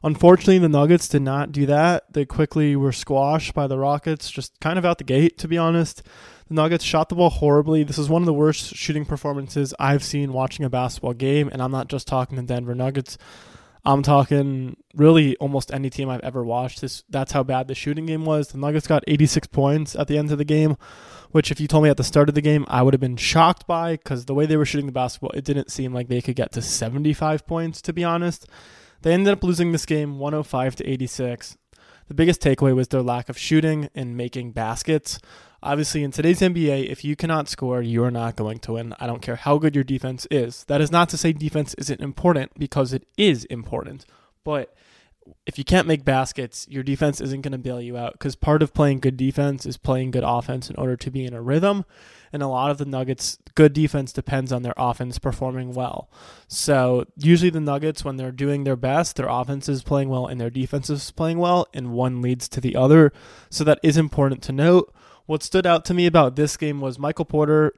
Unfortunately, 0.02 0.60
the 0.60 0.70
Nuggets 0.70 1.10
did 1.10 1.22
not 1.22 1.52
do 1.52 1.66
that. 1.66 2.14
They 2.14 2.26
quickly 2.26 2.76
were 2.76 2.94
squashed 2.94 3.54
by 3.54 3.68
the 3.68 3.78
Rockets, 3.78 4.32
just 4.32 4.58
kind 4.62 4.80
of 4.80 4.86
out 4.86 4.98
the 4.98 5.04
gate, 5.04 5.38
to 5.40 5.48
be 5.48 5.58
honest. 5.58 6.04
The 6.48 6.54
Nuggets 6.54 6.86
shot 6.86 7.10
the 7.10 7.16
ball 7.16 7.30
horribly. 7.30 7.84
This 7.84 7.98
is 7.98 8.08
one 8.08 8.22
of 8.22 8.26
the 8.26 8.34
worst 8.34 8.76
shooting 8.76 9.06
performances 9.06 9.74
I've 9.78 10.04
seen 10.04 10.32
watching 10.32 10.64
a 10.64 10.70
basketball 10.70 11.14
game, 11.14 11.50
and 11.52 11.62
I'm 11.62 11.72
not 11.72 11.90
just 11.90 12.08
talking 12.08 12.38
the 12.38 12.44
Denver 12.44 12.74
Nuggets. 12.74 13.18
I'm 13.86 14.04
talking 14.04 14.78
really 14.94 15.38
almost 15.38 15.74
any 15.74 15.90
team 15.90 16.10
I've 16.10 16.20
ever 16.22 16.44
watched. 16.44 16.82
This 16.82 17.04
that's 17.10 17.32
how 17.32 17.44
bad 17.44 17.68
the 17.68 17.76
shooting 17.76 18.06
game 18.06 18.26
was. 18.26 18.50
The 18.50 18.58
Nuggets 18.58 18.88
got 18.88 19.04
86 19.08 19.48
points 19.48 19.96
at 19.96 20.08
the 20.08 20.18
end 20.18 20.32
of 20.32 20.38
the 20.38 20.46
game, 20.46 20.78
which 21.32 21.52
if 21.52 21.60
you 21.60 21.68
told 21.68 21.84
me 21.84 21.90
at 21.90 21.98
the 21.98 22.04
start 22.04 22.30
of 22.30 22.36
the 22.36 22.42
game, 22.42 22.66
I 22.68 22.82
would 22.82 22.94
have 22.94 23.02
been 23.02 23.18
shocked 23.18 23.68
by 23.68 23.94
because 23.94 24.26
the 24.26 24.34
way 24.34 24.46
they 24.46 24.58
were 24.58 24.66
shooting 24.66 24.86
the 24.86 24.92
basketball, 24.92 25.32
it 25.32 25.46
didn't 25.46 25.72
seem 25.72 25.94
like 25.94 26.08
they 26.08 26.22
could 26.22 26.36
get 26.36 26.52
to 26.54 26.62
75 26.62 27.48
points 27.48 27.82
to 27.84 27.94
be 27.94 28.04
honest. 28.04 28.48
They 29.02 29.14
ended 29.14 29.32
up 29.32 29.44
losing 29.44 29.72
this 29.72 29.86
game 29.86 30.20
105 30.20 30.76
to 30.78 30.90
86. 30.90 31.58
The 32.10 32.16
biggest 32.16 32.42
takeaway 32.42 32.76
was 32.76 32.88
their 32.88 33.04
lack 33.04 33.30
of 33.30 33.38
shooting 33.38 33.88
and 33.94 34.18
making 34.18 34.52
baskets. 34.52 35.20
Obviously, 35.62 36.02
in 36.02 36.10
today's 36.10 36.40
NBA, 36.40 36.90
if 36.90 37.06
you 37.06 37.16
cannot 37.16 37.48
score, 37.48 37.84
you 37.84 38.04
are 38.04 38.10
not 38.10 38.36
going 38.36 38.58
to 38.60 38.74
win. 38.74 38.96
I 39.00 39.06
don't 39.06 39.22
care 39.22 39.36
how 39.36 39.60
good 39.60 39.76
your 39.76 39.84
defense 39.84 40.26
is. 40.32 40.64
That 40.64 40.82
is 40.82 40.92
not 40.92 41.10
to 41.10 41.18
say 41.18 41.34
defense 41.34 41.76
isn't 41.76 42.02
important 42.02 42.58
because 42.58 42.94
it 42.94 43.06
is 43.16 43.46
important. 43.46 44.08
But 44.44 44.76
if 45.46 45.60
you 45.60 45.64
can't 45.64 45.88
make 45.88 46.04
baskets, 46.04 46.66
your 46.68 46.82
defense 46.82 47.22
isn't 47.22 47.42
going 47.42 47.52
to 47.52 47.60
bail 47.60 47.80
you 47.80 47.96
out 47.96 48.14
because 48.14 48.36
part 48.36 48.64
of 48.64 48.74
playing 48.74 49.02
good 49.02 49.16
defense 49.16 49.68
is 49.68 49.78
playing 49.78 50.10
good 50.10 50.24
offense 50.26 50.68
in 50.68 50.78
order 50.78 50.98
to 50.98 51.12
be 51.12 51.26
in 51.26 51.36
a 51.36 51.42
rhythm. 51.44 51.86
And 52.34 52.42
a 52.42 52.48
lot 52.48 52.72
of 52.72 52.80
the 52.80 52.86
Nuggets' 52.86 53.38
good 53.60 53.74
defense 53.74 54.14
depends 54.14 54.54
on 54.54 54.64
their 54.64 54.74
offense 54.78 55.20
performing 55.20 55.74
well. 55.74 56.10
So 56.48 57.04
usually 57.18 57.50
the 57.50 57.60
Nuggets, 57.60 58.06
when 58.06 58.16
they're 58.16 58.32
doing 58.32 58.64
their 58.64 58.78
best, 58.78 59.18
their 59.18 59.28
offense 59.28 59.68
is 59.68 59.84
playing 59.84 60.08
well 60.08 60.28
and 60.28 60.40
their 60.40 60.50
defense 60.50 60.90
is 60.90 61.12
playing 61.12 61.40
well, 61.40 61.68
and 61.74 61.92
one 61.92 62.22
leads 62.22 62.48
to 62.48 62.62
the 62.62 62.78
other. 62.78 63.12
So 63.50 63.66
that 63.66 63.82
is 63.84 63.98
important 63.98 64.42
to 64.44 64.54
note. 64.54 64.96
What 65.26 65.44
stood 65.44 65.66
out 65.66 65.84
to 65.86 65.94
me 65.94 66.06
about 66.06 66.38
this 66.38 66.56
game 66.56 66.80
was 66.80 66.98
Michael 66.98 67.26
Porter. 67.26 67.74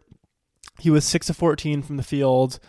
He 0.78 0.92
was 0.92 1.04
6 1.04 1.32
of 1.32 1.38
14 1.38 1.82
from 1.82 1.98
the 1.98 2.04
field, 2.04 2.60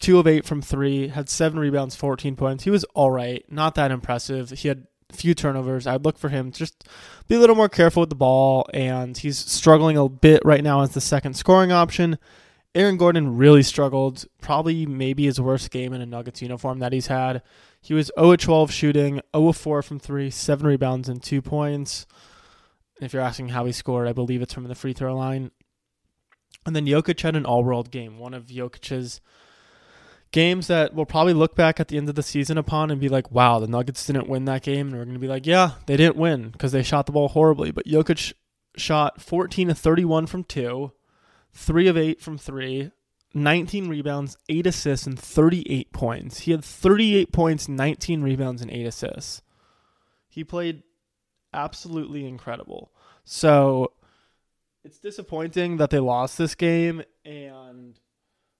2 0.00 0.18
of 0.18 0.26
8 0.26 0.44
from 0.44 0.60
3, 0.60 1.08
had 1.10 1.28
7 1.28 1.56
rebounds, 1.56 1.94
14 1.94 2.34
points. 2.34 2.64
He 2.64 2.70
was 2.70 2.82
all 2.94 3.12
right, 3.12 3.44
not 3.48 3.76
that 3.76 3.92
impressive. 3.92 4.50
He 4.50 4.66
had 4.66 4.88
few 5.14 5.34
turnovers. 5.34 5.86
I'd 5.86 6.04
look 6.04 6.18
for 6.18 6.28
him 6.28 6.52
just 6.52 6.84
be 7.28 7.36
a 7.36 7.38
little 7.38 7.56
more 7.56 7.68
careful 7.68 8.00
with 8.00 8.10
the 8.10 8.16
ball, 8.16 8.66
and 8.74 9.16
he's 9.16 9.38
struggling 9.38 9.96
a 9.96 10.08
bit 10.08 10.42
right 10.44 10.62
now 10.62 10.82
as 10.82 10.90
the 10.90 11.00
second 11.00 11.34
scoring 11.34 11.72
option. 11.72 12.18
Aaron 12.74 12.96
Gordon 12.96 13.36
really 13.36 13.62
struggled, 13.62 14.26
probably 14.40 14.84
maybe 14.84 15.24
his 15.24 15.40
worst 15.40 15.70
game 15.70 15.92
in 15.92 16.00
a 16.00 16.06
Nuggets 16.06 16.42
uniform 16.42 16.80
that 16.80 16.92
he's 16.92 17.06
had. 17.06 17.40
He 17.80 17.94
was 17.94 18.10
0 18.18 18.36
12 18.36 18.72
shooting, 18.72 19.20
0 19.34 19.52
4 19.52 19.82
from 19.82 20.00
3, 20.00 20.30
7 20.30 20.66
rebounds, 20.66 21.08
and 21.08 21.22
2 21.22 21.40
points. 21.40 22.06
If 23.00 23.12
you're 23.12 23.22
asking 23.22 23.50
how 23.50 23.64
he 23.64 23.72
scored, 23.72 24.08
I 24.08 24.12
believe 24.12 24.42
it's 24.42 24.54
from 24.54 24.64
the 24.64 24.74
free 24.74 24.92
throw 24.92 25.14
line. 25.14 25.52
And 26.66 26.74
then 26.74 26.86
Jokic 26.86 27.20
had 27.20 27.36
an 27.36 27.44
all 27.44 27.62
world 27.62 27.90
game, 27.90 28.18
one 28.18 28.34
of 28.34 28.46
Jokic's 28.46 29.20
games 30.34 30.66
that 30.66 30.92
we'll 30.92 31.06
probably 31.06 31.32
look 31.32 31.54
back 31.54 31.78
at 31.78 31.86
the 31.86 31.96
end 31.96 32.08
of 32.08 32.16
the 32.16 32.22
season 32.22 32.58
upon 32.58 32.90
and 32.90 33.00
be 33.00 33.08
like, 33.08 33.30
wow, 33.30 33.60
the 33.60 33.68
Nuggets 33.68 34.04
didn't 34.04 34.28
win 34.28 34.46
that 34.46 34.62
game. 34.62 34.88
And 34.88 34.98
we're 34.98 35.04
going 35.04 35.14
to 35.14 35.20
be 35.20 35.28
like, 35.28 35.46
yeah, 35.46 35.74
they 35.86 35.96
didn't 35.96 36.16
win 36.16 36.50
because 36.50 36.72
they 36.72 36.82
shot 36.82 37.06
the 37.06 37.12
ball 37.12 37.28
horribly. 37.28 37.70
But 37.70 37.86
Jokic 37.86 38.32
shot 38.76 39.22
14 39.22 39.70
of 39.70 39.78
31 39.78 40.26
from 40.26 40.42
two, 40.42 40.90
three 41.52 41.86
of 41.86 41.96
eight 41.96 42.20
from 42.20 42.36
three, 42.36 42.90
19 43.32 43.88
rebounds, 43.88 44.36
eight 44.48 44.66
assists, 44.66 45.06
and 45.06 45.16
38 45.16 45.92
points. 45.92 46.40
He 46.40 46.50
had 46.50 46.64
38 46.64 47.30
points, 47.30 47.68
19 47.68 48.22
rebounds, 48.22 48.60
and 48.60 48.72
eight 48.72 48.86
assists. 48.86 49.40
He 50.28 50.42
played 50.42 50.82
absolutely 51.52 52.26
incredible. 52.26 52.90
So 53.24 53.92
it's 54.82 54.98
disappointing 54.98 55.76
that 55.76 55.90
they 55.90 56.00
lost 56.00 56.38
this 56.38 56.56
game 56.56 57.04
and 57.24 58.00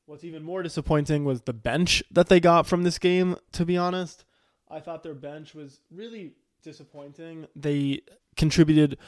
what's 0.07 0.25
even 0.25 0.43
more 0.43 0.63
disappointing 0.63 1.25
was 1.25 1.43
the 1.43 1.53
bench 1.53 2.03
that 2.11 2.29
they 2.29 2.41
got 2.41 2.67
from 2.67 2.83
this 2.83 2.99
game 2.99 3.37
to 3.53 3.65
be 3.65 3.77
honest. 3.77 4.25
I 4.71 4.81
thought 4.81 5.03
their 5.03 5.15
bench 5.15 5.55
was 5.55 5.81
really 5.91 6.33
disappointing. 6.63 7.47
They 7.55 8.03
contributed 8.37 8.99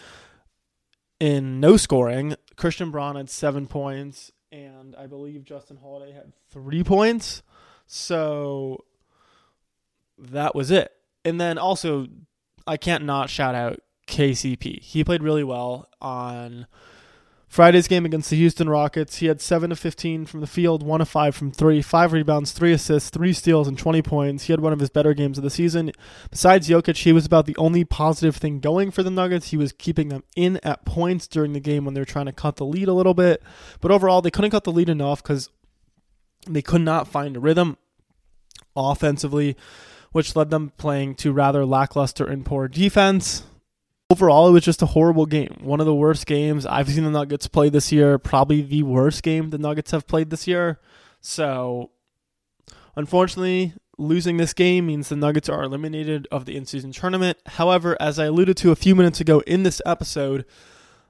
in 1.18 1.60
no 1.60 1.76
scoring. 1.76 2.36
Christian 2.56 2.90
Braun 2.90 3.16
had 3.16 3.30
7 3.30 3.66
points 3.66 4.32
and 4.52 4.94
I 4.96 5.06
believe 5.06 5.44
Justin 5.44 5.78
Holiday 5.82 6.12
had 6.12 6.32
3 6.50 6.84
points. 6.84 7.42
So 7.86 8.84
that 10.18 10.54
was 10.54 10.70
it. 10.70 10.92
And 11.24 11.40
then 11.40 11.58
also 11.58 12.06
I 12.66 12.76
can't 12.76 13.04
not 13.04 13.30
shout 13.30 13.54
out 13.54 13.80
KCP. 14.06 14.80
He 14.80 15.04
played 15.04 15.22
really 15.22 15.44
well 15.44 15.88
on 16.00 16.66
Friday's 17.48 17.88
game 17.88 18.04
against 18.04 18.30
the 18.30 18.36
Houston 18.36 18.68
Rockets. 18.68 19.18
He 19.18 19.26
had 19.26 19.40
7 19.40 19.70
of 19.70 19.78
15 19.78 20.26
from 20.26 20.40
the 20.40 20.46
field, 20.46 20.82
1 20.82 21.00
of 21.00 21.08
5 21.08 21.34
from 21.34 21.52
3, 21.52 21.80
5 21.80 22.12
rebounds, 22.12 22.52
3 22.52 22.72
assists, 22.72 23.10
3 23.10 23.32
steals, 23.32 23.68
and 23.68 23.78
20 23.78 24.02
points. 24.02 24.44
He 24.44 24.52
had 24.52 24.60
one 24.60 24.72
of 24.72 24.80
his 24.80 24.90
better 24.90 25.14
games 25.14 25.38
of 25.38 25.44
the 25.44 25.50
season. 25.50 25.92
Besides 26.30 26.68
Jokic, 26.68 26.96
he 26.96 27.12
was 27.12 27.24
about 27.24 27.46
the 27.46 27.56
only 27.56 27.84
positive 27.84 28.36
thing 28.36 28.60
going 28.60 28.90
for 28.90 29.02
the 29.02 29.10
Nuggets. 29.10 29.50
He 29.50 29.56
was 29.56 29.72
keeping 29.72 30.08
them 30.08 30.24
in 30.34 30.58
at 30.64 30.84
points 30.84 31.26
during 31.26 31.52
the 31.52 31.60
game 31.60 31.84
when 31.84 31.94
they 31.94 32.00
were 32.00 32.04
trying 32.04 32.26
to 32.26 32.32
cut 32.32 32.56
the 32.56 32.66
lead 32.66 32.88
a 32.88 32.92
little 32.92 33.14
bit. 33.14 33.42
But 33.80 33.90
overall, 33.90 34.22
they 34.22 34.30
couldn't 34.30 34.50
cut 34.50 34.64
the 34.64 34.72
lead 34.72 34.88
enough 34.88 35.22
because 35.22 35.48
they 36.48 36.62
could 36.62 36.82
not 36.82 37.08
find 37.08 37.36
a 37.36 37.40
rhythm 37.40 37.78
offensively 38.74 39.56
which 40.16 40.34
led 40.34 40.48
them 40.48 40.72
playing 40.78 41.14
to 41.14 41.30
rather 41.30 41.66
lackluster 41.66 42.24
and 42.24 42.46
poor 42.46 42.68
defense. 42.68 43.42
Overall, 44.08 44.48
it 44.48 44.52
was 44.52 44.64
just 44.64 44.82
a 44.82 44.86
horrible 44.86 45.26
game. 45.26 45.56
One 45.60 45.80
of 45.80 45.86
the 45.86 45.94
worst 45.94 46.26
games 46.26 46.64
I've 46.64 46.88
seen 46.88 47.04
the 47.04 47.10
Nuggets 47.10 47.48
play 47.48 47.68
this 47.68 47.90
year. 47.90 48.18
Probably 48.18 48.62
the 48.62 48.84
worst 48.84 49.22
game 49.22 49.50
the 49.50 49.58
Nuggets 49.58 49.90
have 49.90 50.06
played 50.06 50.30
this 50.30 50.46
year. 50.46 50.78
So, 51.20 51.90
unfortunately, 52.94 53.74
losing 53.98 54.36
this 54.36 54.52
game 54.52 54.86
means 54.86 55.08
the 55.08 55.16
Nuggets 55.16 55.48
are 55.48 55.64
eliminated 55.64 56.28
of 56.30 56.44
the 56.44 56.56
in 56.56 56.66
season 56.66 56.92
tournament. 56.92 57.38
However, 57.46 57.96
as 57.98 58.18
I 58.20 58.26
alluded 58.26 58.56
to 58.58 58.70
a 58.70 58.76
few 58.76 58.94
minutes 58.94 59.20
ago 59.20 59.40
in 59.40 59.64
this 59.64 59.82
episode, 59.84 60.44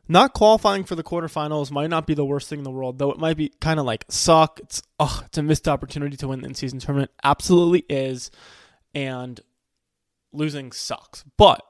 not 0.08 0.32
qualifying 0.32 0.84
for 0.84 0.94
the 0.94 1.02
quarterfinals 1.02 1.70
might 1.70 1.90
not 1.90 2.06
be 2.06 2.14
the 2.14 2.24
worst 2.24 2.48
thing 2.48 2.60
in 2.60 2.64
the 2.64 2.70
world, 2.70 2.98
though 2.98 3.10
it 3.10 3.18
might 3.18 3.36
be 3.36 3.52
kind 3.60 3.80
of 3.80 3.86
like 3.86 4.04
suck. 4.08 4.60
It's 4.60 4.82
oh, 5.00 5.22
it's 5.26 5.36
a 5.36 5.42
missed 5.42 5.68
opportunity 5.68 6.16
to 6.16 6.28
win 6.28 6.40
the 6.40 6.48
in 6.48 6.54
season 6.54 6.78
tournament. 6.78 7.10
Absolutely 7.24 7.84
is 7.88 8.30
and 8.94 9.40
losing 10.32 10.72
sucks. 10.72 11.24
But 11.36 11.60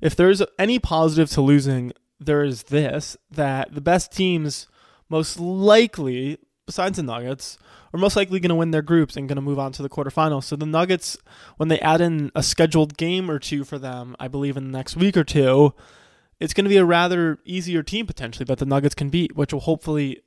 if 0.00 0.16
there's 0.16 0.42
any 0.58 0.78
positive 0.78 1.30
to 1.30 1.40
losing, 1.40 1.92
there 2.18 2.42
is 2.42 2.64
this 2.64 3.16
that 3.30 3.74
the 3.74 3.80
best 3.80 4.12
teams 4.12 4.66
most 5.08 5.40
likely, 5.40 6.38
besides 6.66 6.96
the 6.96 7.02
Nuggets, 7.02 7.58
are 7.92 7.98
most 7.98 8.16
likely 8.16 8.38
going 8.38 8.50
to 8.50 8.54
win 8.54 8.70
their 8.70 8.82
groups 8.82 9.16
and 9.16 9.28
going 9.28 9.36
to 9.36 9.42
move 9.42 9.58
on 9.58 9.72
to 9.72 9.82
the 9.82 9.88
quarterfinals. 9.88 10.44
So 10.44 10.56
the 10.56 10.66
Nuggets, 10.66 11.18
when 11.56 11.68
they 11.68 11.80
add 11.80 12.00
in 12.00 12.30
a 12.34 12.42
scheduled 12.42 12.96
game 12.96 13.30
or 13.30 13.38
two 13.38 13.64
for 13.64 13.78
them, 13.78 14.14
I 14.20 14.28
believe 14.28 14.56
in 14.56 14.70
the 14.70 14.78
next 14.78 14.96
week 14.96 15.16
or 15.16 15.24
two, 15.24 15.74
it's 16.38 16.54
going 16.54 16.64
to 16.64 16.70
be 16.70 16.76
a 16.76 16.84
rather 16.84 17.38
easier 17.44 17.82
team 17.82 18.06
potentially 18.06 18.44
that 18.44 18.58
the 18.58 18.66
Nuggets 18.66 18.94
can 18.94 19.10
beat, 19.10 19.36
which 19.36 19.52
will 19.52 19.60
hopefully 19.60 20.22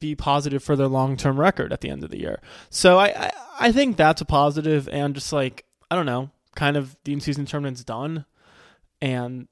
be 0.00 0.14
positive 0.16 0.62
for 0.62 0.74
their 0.76 0.88
long 0.88 1.16
term 1.16 1.38
record 1.38 1.72
at 1.72 1.80
the 1.80 1.90
end 1.90 2.02
of 2.02 2.10
the 2.10 2.20
year. 2.20 2.40
So 2.70 2.98
I, 2.98 3.06
I, 3.06 3.32
I 3.60 3.72
think 3.72 3.96
that's 3.96 4.20
a 4.20 4.24
positive 4.24 4.88
and 4.88 5.14
just 5.14 5.32
like 5.32 5.64
I 5.90 5.94
don't 5.94 6.06
know, 6.06 6.30
kind 6.56 6.76
of 6.76 6.96
the 7.04 7.12
in-season 7.12 7.46
tournament's 7.46 7.84
done, 7.84 8.24
and 9.00 9.48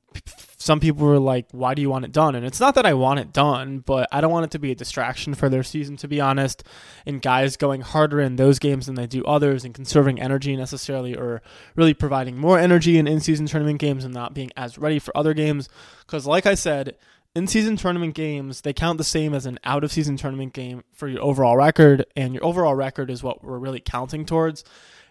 some 0.56 0.80
people 0.80 1.06
were 1.06 1.18
like, 1.18 1.46
"Why 1.52 1.74
do 1.74 1.82
you 1.82 1.90
want 1.90 2.04
it 2.04 2.12
done?" 2.12 2.34
And 2.34 2.46
it's 2.46 2.60
not 2.60 2.74
that 2.76 2.86
I 2.86 2.94
want 2.94 3.20
it 3.20 3.32
done, 3.32 3.80
but 3.80 4.08
I 4.12 4.20
don't 4.20 4.30
want 4.30 4.44
it 4.44 4.50
to 4.52 4.58
be 4.58 4.70
a 4.70 4.74
distraction 4.74 5.34
for 5.34 5.48
their 5.48 5.62
season, 5.62 5.96
to 5.98 6.08
be 6.08 6.20
honest. 6.20 6.62
And 7.06 7.20
guys 7.20 7.56
going 7.56 7.80
harder 7.80 8.20
in 8.20 8.36
those 8.36 8.58
games 8.58 8.86
than 8.86 8.94
they 8.94 9.06
do 9.06 9.24
others, 9.24 9.64
and 9.64 9.74
conserving 9.74 10.20
energy 10.20 10.56
necessarily, 10.56 11.16
or 11.16 11.42
really 11.76 11.94
providing 11.94 12.36
more 12.38 12.58
energy 12.58 12.98
in 12.98 13.06
in-season 13.06 13.46
tournament 13.46 13.78
games 13.78 14.04
and 14.04 14.14
not 14.14 14.34
being 14.34 14.50
as 14.56 14.78
ready 14.78 14.98
for 14.98 15.16
other 15.16 15.34
games. 15.34 15.68
Because, 16.06 16.26
like 16.26 16.46
I 16.46 16.54
said, 16.54 16.96
in 17.34 17.46
season 17.46 17.76
tournament 17.76 18.14
games, 18.14 18.60
they 18.60 18.74
count 18.74 18.98
the 18.98 19.04
same 19.04 19.32
as 19.32 19.46
an 19.46 19.58
out 19.64 19.84
of 19.84 19.92
season 19.92 20.16
tournament 20.16 20.52
game 20.52 20.84
for 20.92 21.08
your 21.08 21.22
overall 21.22 21.56
record, 21.56 22.04
and 22.14 22.34
your 22.34 22.44
overall 22.44 22.74
record 22.74 23.10
is 23.10 23.22
what 23.22 23.42
we're 23.42 23.58
really 23.58 23.80
counting 23.80 24.24
towards. 24.26 24.64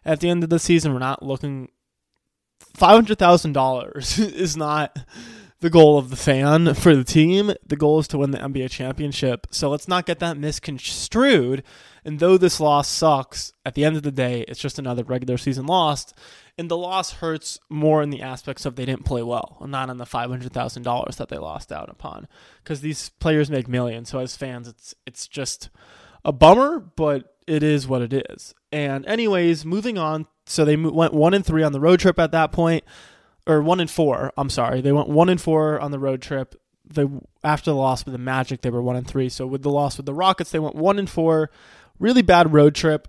At 0.06 0.20
the 0.20 0.30
end 0.30 0.44
of 0.44 0.50
the 0.50 0.60
season, 0.60 0.94
we're 0.94 1.00
not 1.00 1.24
looking. 1.24 1.70
$500,000 2.78 4.34
is 4.34 4.58
not 4.58 4.98
the 5.62 5.70
goal 5.70 5.98
of 5.98 6.10
the 6.10 6.16
fan 6.16 6.74
for 6.74 6.96
the 6.96 7.04
team. 7.04 7.54
The 7.66 7.76
goal 7.76 8.00
is 8.00 8.08
to 8.10 8.18
win 8.18 8.32
the 8.32 8.40
NBA 8.40 8.72
championship. 8.72 9.48
So 9.52 9.70
let's 9.70 9.88
not 9.88 10.06
get 10.06 10.20
that 10.20 10.38
misconstrued. 10.38 11.64
And 12.04 12.20
though 12.20 12.38
this 12.38 12.60
loss 12.60 12.88
sucks, 12.88 13.54
at 13.64 13.76
the 13.76 13.86
end 13.86 13.96
of 13.96 14.04
the 14.04 14.12
day, 14.12 14.44
it's 14.48 14.60
just 14.60 14.80
another 14.80 15.04
regular 15.04 15.38
season 15.38 15.68
loss. 15.68 16.14
And 16.58 16.70
the 16.70 16.78
loss 16.78 17.14
hurts 17.14 17.60
more 17.70 18.02
in 18.02 18.10
the 18.10 18.24
aspects 18.24 18.66
of 18.66 18.76
they 18.76 18.86
didn't 18.86 19.06
play 19.06 19.22
well, 19.22 19.58
not 19.68 19.90
on 19.90 19.98
the 19.98 20.06
$500,000 20.06 21.16
that 21.16 21.30
they 21.30 21.38
lost 21.38 21.72
out 21.72 21.90
upon. 21.90 22.28
Because 22.64 22.82
these 22.82 23.10
players 23.10 23.52
make 23.52 23.68
millions. 23.68 24.10
So 24.10 24.20
as 24.20 24.36
fans, 24.36 24.68
it's 24.68 24.96
it's 25.06 25.28
just 25.28 25.70
a 26.26 26.32
bummer, 26.32 26.80
but 26.80 27.36
it 27.48 27.64
is 27.64 27.88
what 27.88 28.02
it 28.02 28.14
is. 28.32 28.54
And 28.72 29.06
anyways, 29.06 29.66
moving 29.66 29.98
on. 29.98 30.28
So 30.46 30.66
they 30.66 30.76
went 30.76 31.14
one 31.14 31.34
and 31.34 31.46
three 31.46 31.64
on 31.64 31.72
the 31.72 31.80
road 31.80 32.00
trip 32.00 32.20
at 32.20 32.32
that 32.32 32.52
point 32.52 32.84
or 33.48 33.62
one 33.62 33.80
and 33.80 33.90
four. 33.90 34.32
I'm 34.38 34.50
sorry, 34.50 34.82
they 34.82 34.92
went 34.92 35.10
one 35.10 35.30
and 35.30 35.40
four 35.40 35.80
on 35.80 35.92
the 35.92 36.00
road 36.00 36.22
trip. 36.22 36.56
They 36.86 37.06
after 37.44 37.72
the 37.72 37.78
loss 37.78 38.06
with 38.06 38.12
the 38.12 38.18
Magic, 38.18 38.62
they 38.62 38.70
were 38.70 38.82
one 38.82 38.96
and 38.96 39.08
three. 39.08 39.30
So 39.30 39.48
with 39.48 39.62
the 39.62 39.70
loss 39.70 39.98
with 39.98 40.06
the 40.06 40.14
Rockets, 40.14 40.52
they 40.52 40.60
went 40.60 40.76
one 40.76 41.00
and 41.00 41.10
four. 41.10 41.50
Really 42.00 42.22
bad 42.22 42.54
road 42.54 42.76
trip. 42.76 43.08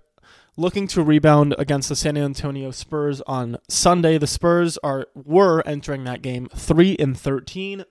Looking 0.55 0.87
to 0.89 1.01
rebound 1.01 1.55
against 1.57 1.89
the 1.89 1.95
San 1.95 2.15
Antonio 2.15 2.69
Spurs 2.69 3.21
on 3.21 3.57
Sunday. 3.67 4.19
The 4.19 4.27
Spurs 4.27 4.77
are 4.83 5.07
were 5.15 5.63
entering 5.65 6.03
that 6.03 6.21
game 6.21 6.47
three 6.55 6.95
and 6.99 7.17
thirteen. 7.17 7.85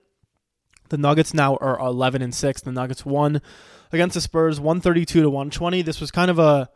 The 0.87 0.97
Nuggets 0.97 1.33
now 1.33 1.57
are 1.57 1.77
eleven 1.77 2.21
and 2.21 2.33
six. 2.33 2.61
The 2.61 2.71
Nuggets 2.71 3.05
won 3.05 3.41
against 3.91 4.13
the 4.13 4.21
Spurs, 4.21 4.61
one 4.61 4.79
thirty 4.79 5.05
two 5.05 5.21
to 5.21 5.29
one 5.29 5.49
twenty. 5.49 5.81
This 5.81 5.99
was 5.99 6.09
kind 6.09 6.31
of 6.31 6.39
a 6.39 6.69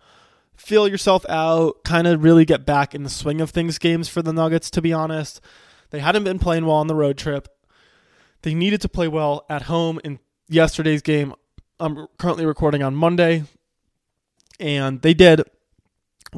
feel 0.58 0.88
yourself 0.88 1.26
out, 1.30 1.84
kind 1.84 2.08
of 2.08 2.24
really 2.24 2.44
get 2.44 2.66
back 2.66 2.94
in 2.94 3.04
the 3.04 3.10
swing 3.10 3.40
of 3.40 3.52
things 3.52 3.78
games 3.78 4.10
for 4.10 4.22
the 4.22 4.34
Nuggets, 4.34 4.70
to 4.72 4.82
be 4.82 4.92
honest. 4.92 5.40
They 5.92 6.00
hadn't 6.00 6.26
been 6.26 6.40
playing 6.40 6.66
well 6.66 6.76
on 6.78 6.88
the 6.88 6.96
road 6.96 7.18
trip. 7.18 7.48
They 8.42 8.54
needed 8.54 8.82
to 8.82 8.90
play 8.90 9.08
well 9.08 9.46
at 9.50 9.64
home 9.64 10.00
in 10.04 10.20
yesterday's 10.50 11.02
game. 11.02 11.34
I'm 11.80 12.08
currently 12.18 12.46
recording 12.46 12.84
on 12.84 12.96
Monday, 12.96 13.44
and 14.60 15.02
they 15.02 15.14
did. 15.14 15.44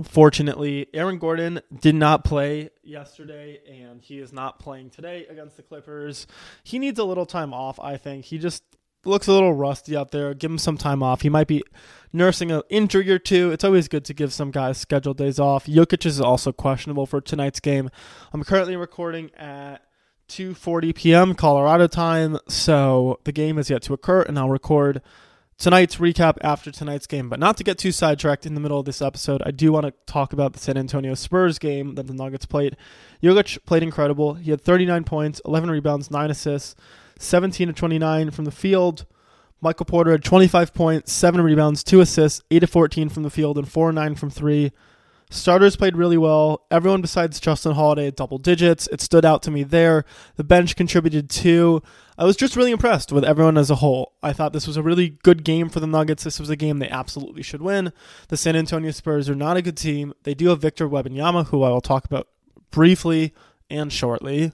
Fortunately, 0.04 0.88
Aaron 0.94 1.18
Gordon 1.18 1.62
did 1.80 1.96
not 1.96 2.24
play 2.24 2.70
yesterday, 2.84 3.60
and 3.68 4.02
he 4.02 4.20
is 4.20 4.32
not 4.32 4.60
playing 4.60 4.92
today 4.92 5.26
against 5.30 5.58
the 5.58 5.64
Clippers. 5.64 6.28
He 6.64 6.78
needs 6.78 7.00
a 7.00 7.04
little 7.04 7.26
time 7.26 7.54
off, 7.54 7.80
I 7.80 7.98
think. 7.98 8.26
He 8.26 8.38
just 8.38 8.64
looks 9.06 9.28
a 9.28 9.32
little 9.32 9.54
rusty 9.54 9.96
out 9.96 10.12
there. 10.12 10.34
Give 10.34 10.52
him 10.52 10.58
some 10.58 10.78
time 10.78 11.02
off. 11.02 11.22
He 11.22 11.30
might 11.30 11.48
be 11.48 11.64
nursing 12.12 12.52
an 12.52 12.62
injury 12.70 13.10
or 13.10 13.20
two. 13.20 13.52
It's 13.52 13.64
always 13.64 13.88
good 13.88 14.06
to 14.06 14.14
give 14.14 14.34
some 14.34 14.52
guys 14.52 14.78
scheduled 14.78 15.18
days 15.18 15.40
off. 15.40 15.66
Jokic 15.66 16.06
is 16.06 16.20
also 16.20 16.52
questionable 16.52 17.06
for 17.06 17.22
tonight's 17.22 17.60
game. 17.60 17.90
I'm 18.34 18.44
currently 18.44 18.76
recording 18.76 19.32
at 19.36 19.82
2:40 20.30 20.96
p.m. 20.96 21.34
Colorado 21.34 21.88
time, 21.88 22.38
so 22.48 23.20
the 23.24 23.32
game 23.32 23.58
is 23.58 23.70
yet 23.70 23.82
to 23.84 23.94
occur, 23.94 24.22
and 24.22 24.38
I'll 24.38 24.50
record 24.50 25.02
tonight's 25.58 25.98
recap 25.98 26.38
after 26.42 26.72
tonight's 26.72 27.08
game. 27.08 27.30
But 27.30 27.40
not 27.40 27.58
to 27.58 27.64
get 27.64 27.78
too 27.78 27.92
sidetracked 27.92 28.46
in 28.46 28.54
the 28.54 28.62
middle 28.62 28.80
of 28.80 28.86
this 28.86 29.02
episode, 29.02 29.42
I 29.46 29.52
do 29.52 29.72
want 29.72 29.86
to 29.86 29.94
talk 30.06 30.32
about 30.32 30.54
the 30.54 30.60
San 30.60 30.78
Antonio 30.78 31.14
Spurs 31.16 31.60
game 31.60 31.96
that 31.96 32.08
the 32.08 32.14
Nuggets 32.14 32.46
played. 32.46 32.78
Jokic 33.22 33.66
played 33.66 33.84
incredible. 33.84 34.36
He 34.36 34.52
had 34.52 34.62
39 34.62 35.04
points, 35.04 35.42
11 35.46 35.70
rebounds, 35.70 36.10
9 36.10 36.32
assists. 36.32 36.76
17 37.20 37.68
to 37.68 37.74
29 37.74 38.32
from 38.32 38.46
the 38.46 38.52
field. 38.52 39.06
Michael 39.62 39.86
Porter 39.86 40.12
had 40.12 40.24
25 40.24 40.74
points, 40.74 41.12
7 41.12 41.42
rebounds, 41.42 41.84
2 41.84 42.00
assists, 42.00 42.42
8 42.50 42.60
to 42.60 42.68
14 42.68 43.10
from 43.10 43.24
the 43.24 43.30
field, 43.30 43.58
and 43.58 43.70
4 43.70 43.92
9 43.92 44.16
from 44.16 44.30
3. 44.30 44.72
Starters 45.32 45.76
played 45.76 45.96
really 45.96 46.18
well. 46.18 46.66
Everyone 46.72 47.02
besides 47.02 47.40
Justin 47.40 47.74
Holiday 47.74 48.06
had 48.06 48.16
double 48.16 48.40
digits. 48.40 48.88
It 48.88 49.00
stood 49.00 49.26
out 49.26 49.44
to 49.44 49.52
me 49.52 49.62
there. 49.62 50.04
The 50.38 50.44
bench 50.44 50.76
contributed 50.76 51.30
too. 51.30 51.84
I 52.18 52.24
was 52.26 52.36
just 52.36 52.56
really 52.56 52.72
impressed 52.72 53.12
with 53.12 53.24
everyone 53.24 53.58
as 53.58 53.70
a 53.70 53.76
whole. 53.76 54.14
I 54.24 54.34
thought 54.34 54.54
this 54.54 54.66
was 54.66 54.76
a 54.76 54.82
really 54.82 55.10
good 55.22 55.44
game 55.44 55.70
for 55.70 55.80
the 55.80 55.88
Nuggets. 55.88 56.24
This 56.24 56.40
was 56.40 56.50
a 56.50 56.56
game 56.56 56.80
they 56.80 56.90
absolutely 56.90 57.44
should 57.44 57.62
win. 57.62 57.94
The 58.30 58.38
San 58.38 58.56
Antonio 58.56 58.90
Spurs 58.90 59.30
are 59.30 59.36
not 59.36 59.56
a 59.56 59.62
good 59.62 59.78
team. 59.78 60.14
They 60.24 60.34
do 60.34 60.48
have 60.48 60.62
Victor 60.62 60.90
Wembanyama, 60.90 61.48
who 61.48 61.62
I 61.62 61.70
will 61.70 61.80
talk 61.80 62.06
about 62.06 62.28
briefly 62.72 63.34
and 63.70 63.94
shortly. 63.94 64.52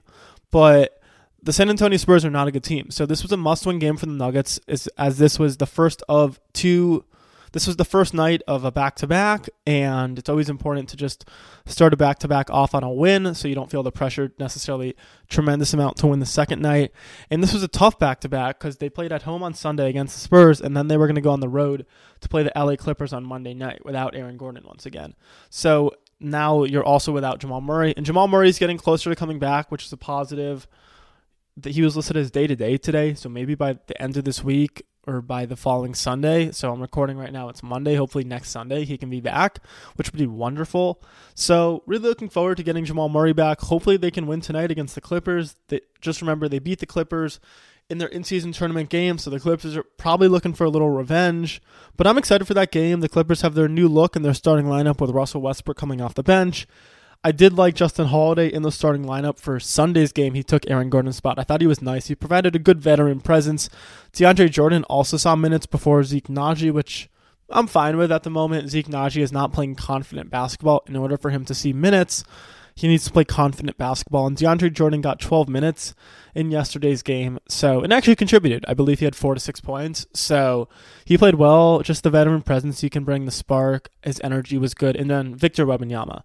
But 0.50 1.00
the 1.46 1.52
San 1.52 1.70
Antonio 1.70 1.96
Spurs 1.96 2.24
are 2.24 2.30
not 2.30 2.48
a 2.48 2.50
good 2.50 2.64
team. 2.64 2.90
So 2.90 3.06
this 3.06 3.22
was 3.22 3.30
a 3.30 3.36
must-win 3.36 3.78
game 3.78 3.96
for 3.96 4.06
the 4.06 4.12
Nuggets, 4.12 4.58
as, 4.66 4.88
as 4.98 5.18
this 5.18 5.38
was 5.38 5.58
the 5.58 5.66
first 5.66 6.02
of 6.08 6.40
two. 6.52 7.04
This 7.52 7.68
was 7.68 7.76
the 7.76 7.84
first 7.84 8.12
night 8.12 8.42
of 8.48 8.64
a 8.64 8.72
back-to-back, 8.72 9.48
and 9.64 10.18
it's 10.18 10.28
always 10.28 10.48
important 10.48 10.88
to 10.88 10.96
just 10.96 11.24
start 11.64 11.94
a 11.94 11.96
back-to-back 11.96 12.50
off 12.50 12.74
on 12.74 12.82
a 12.82 12.90
win, 12.90 13.32
so 13.36 13.46
you 13.46 13.54
don't 13.54 13.70
feel 13.70 13.84
the 13.84 13.92
pressure 13.92 14.32
necessarily 14.40 14.96
tremendous 15.28 15.72
amount 15.72 15.98
to 15.98 16.08
win 16.08 16.18
the 16.18 16.26
second 16.26 16.60
night. 16.60 16.90
And 17.30 17.44
this 17.44 17.54
was 17.54 17.62
a 17.62 17.68
tough 17.68 17.96
back-to-back 17.96 18.58
because 18.58 18.78
they 18.78 18.90
played 18.90 19.12
at 19.12 19.22
home 19.22 19.44
on 19.44 19.54
Sunday 19.54 19.88
against 19.88 20.16
the 20.16 20.20
Spurs, 20.20 20.60
and 20.60 20.76
then 20.76 20.88
they 20.88 20.96
were 20.96 21.06
going 21.06 21.14
to 21.14 21.20
go 21.20 21.30
on 21.30 21.40
the 21.40 21.48
road 21.48 21.86
to 22.22 22.28
play 22.28 22.42
the 22.42 22.52
LA 22.56 22.74
Clippers 22.74 23.12
on 23.12 23.24
Monday 23.24 23.54
night 23.54 23.84
without 23.84 24.16
Aaron 24.16 24.36
Gordon 24.36 24.64
once 24.66 24.84
again. 24.84 25.14
So 25.48 25.92
now 26.18 26.64
you're 26.64 26.84
also 26.84 27.12
without 27.12 27.38
Jamal 27.38 27.60
Murray, 27.60 27.94
and 27.96 28.04
Jamal 28.04 28.26
Murray 28.26 28.48
is 28.48 28.58
getting 28.58 28.78
closer 28.78 29.10
to 29.10 29.16
coming 29.16 29.38
back, 29.38 29.70
which 29.70 29.86
is 29.86 29.92
a 29.92 29.96
positive 29.96 30.66
that 31.56 31.74
he 31.74 31.82
was 31.82 31.96
listed 31.96 32.16
as 32.16 32.30
day 32.30 32.46
to 32.46 32.56
day 32.56 32.76
today. 32.76 33.14
So 33.14 33.28
maybe 33.28 33.54
by 33.54 33.78
the 33.86 34.00
end 34.00 34.16
of 34.16 34.24
this 34.24 34.44
week 34.44 34.86
or 35.06 35.20
by 35.20 35.46
the 35.46 35.56
following 35.56 35.94
Sunday. 35.94 36.50
So 36.50 36.72
I'm 36.72 36.80
recording 36.80 37.16
right 37.16 37.32
now. 37.32 37.48
It's 37.48 37.62
Monday. 37.62 37.94
Hopefully 37.94 38.24
next 38.24 38.50
Sunday 38.50 38.84
he 38.84 38.98
can 38.98 39.08
be 39.08 39.20
back, 39.20 39.60
which 39.94 40.12
would 40.12 40.18
be 40.18 40.26
wonderful. 40.26 41.02
So 41.34 41.82
really 41.86 42.08
looking 42.08 42.28
forward 42.28 42.56
to 42.56 42.62
getting 42.62 42.84
Jamal 42.84 43.08
Murray 43.08 43.32
back. 43.32 43.60
Hopefully 43.60 43.96
they 43.96 44.10
can 44.10 44.26
win 44.26 44.40
tonight 44.40 44.70
against 44.70 44.94
the 44.94 45.00
Clippers. 45.00 45.56
They, 45.68 45.80
just 46.00 46.20
remember 46.20 46.48
they 46.48 46.58
beat 46.58 46.80
the 46.80 46.86
Clippers 46.86 47.40
in 47.88 47.98
their 47.98 48.08
in-season 48.08 48.50
tournament 48.50 48.90
game, 48.90 49.16
so 49.16 49.30
the 49.30 49.38
Clippers 49.38 49.76
are 49.76 49.84
probably 49.84 50.26
looking 50.26 50.52
for 50.52 50.64
a 50.64 50.68
little 50.68 50.90
revenge. 50.90 51.62
But 51.96 52.08
I'm 52.08 52.18
excited 52.18 52.44
for 52.44 52.54
that 52.54 52.72
game. 52.72 53.00
The 53.00 53.08
Clippers 53.08 53.42
have 53.42 53.54
their 53.54 53.68
new 53.68 53.86
look 53.86 54.16
and 54.16 54.24
their 54.24 54.34
starting 54.34 54.66
lineup 54.66 55.00
with 55.00 55.10
Russell 55.10 55.40
Westbrook 55.40 55.76
coming 55.76 56.00
off 56.00 56.14
the 56.14 56.24
bench. 56.24 56.66
I 57.26 57.32
did 57.32 57.54
like 57.54 57.74
Justin 57.74 58.06
Holiday 58.06 58.46
in 58.46 58.62
the 58.62 58.70
starting 58.70 59.04
lineup 59.04 59.36
for 59.36 59.58
Sunday's 59.58 60.12
game. 60.12 60.34
He 60.34 60.44
took 60.44 60.62
Aaron 60.70 60.88
Gordon's 60.88 61.16
spot. 61.16 61.40
I 61.40 61.42
thought 61.42 61.60
he 61.60 61.66
was 61.66 61.82
nice. 61.82 62.06
He 62.06 62.14
provided 62.14 62.54
a 62.54 62.60
good 62.60 62.80
veteran 62.80 63.20
presence. 63.20 63.68
DeAndre 64.12 64.48
Jordan 64.48 64.84
also 64.84 65.16
saw 65.16 65.34
minutes 65.34 65.66
before 65.66 66.04
Zeke 66.04 66.28
Nnaji, 66.28 66.70
which 66.70 67.10
I'm 67.50 67.66
fine 67.66 67.96
with 67.96 68.12
at 68.12 68.22
the 68.22 68.30
moment. 68.30 68.70
Zeke 68.70 68.86
Nnaji 68.86 69.22
is 69.22 69.32
not 69.32 69.52
playing 69.52 69.74
confident 69.74 70.30
basketball. 70.30 70.84
In 70.86 70.94
order 70.94 71.16
for 71.16 71.30
him 71.30 71.44
to 71.46 71.52
see 71.52 71.72
minutes, 71.72 72.22
he 72.76 72.86
needs 72.86 73.06
to 73.06 73.12
play 73.12 73.24
confident 73.24 73.76
basketball. 73.76 74.28
And 74.28 74.36
DeAndre 74.36 74.72
Jordan 74.72 75.00
got 75.00 75.18
12 75.18 75.48
minutes 75.48 75.96
in 76.32 76.52
yesterday's 76.52 77.02
game. 77.02 77.40
So, 77.48 77.80
and 77.80 77.92
actually 77.92 78.14
contributed. 78.14 78.64
I 78.68 78.74
believe 78.74 79.00
he 79.00 79.04
had 79.04 79.16
four 79.16 79.34
to 79.34 79.40
six 79.40 79.60
points. 79.60 80.06
So 80.12 80.68
he 81.04 81.18
played 81.18 81.34
well. 81.34 81.80
Just 81.80 82.04
the 82.04 82.10
veteran 82.10 82.42
presence 82.42 82.82
he 82.82 82.90
can 82.90 83.02
bring, 83.02 83.24
the 83.24 83.32
spark, 83.32 83.88
his 84.04 84.20
energy 84.22 84.58
was 84.58 84.74
good. 84.74 84.94
And 84.94 85.10
then 85.10 85.34
Victor 85.34 85.66
Wembanyama 85.66 86.22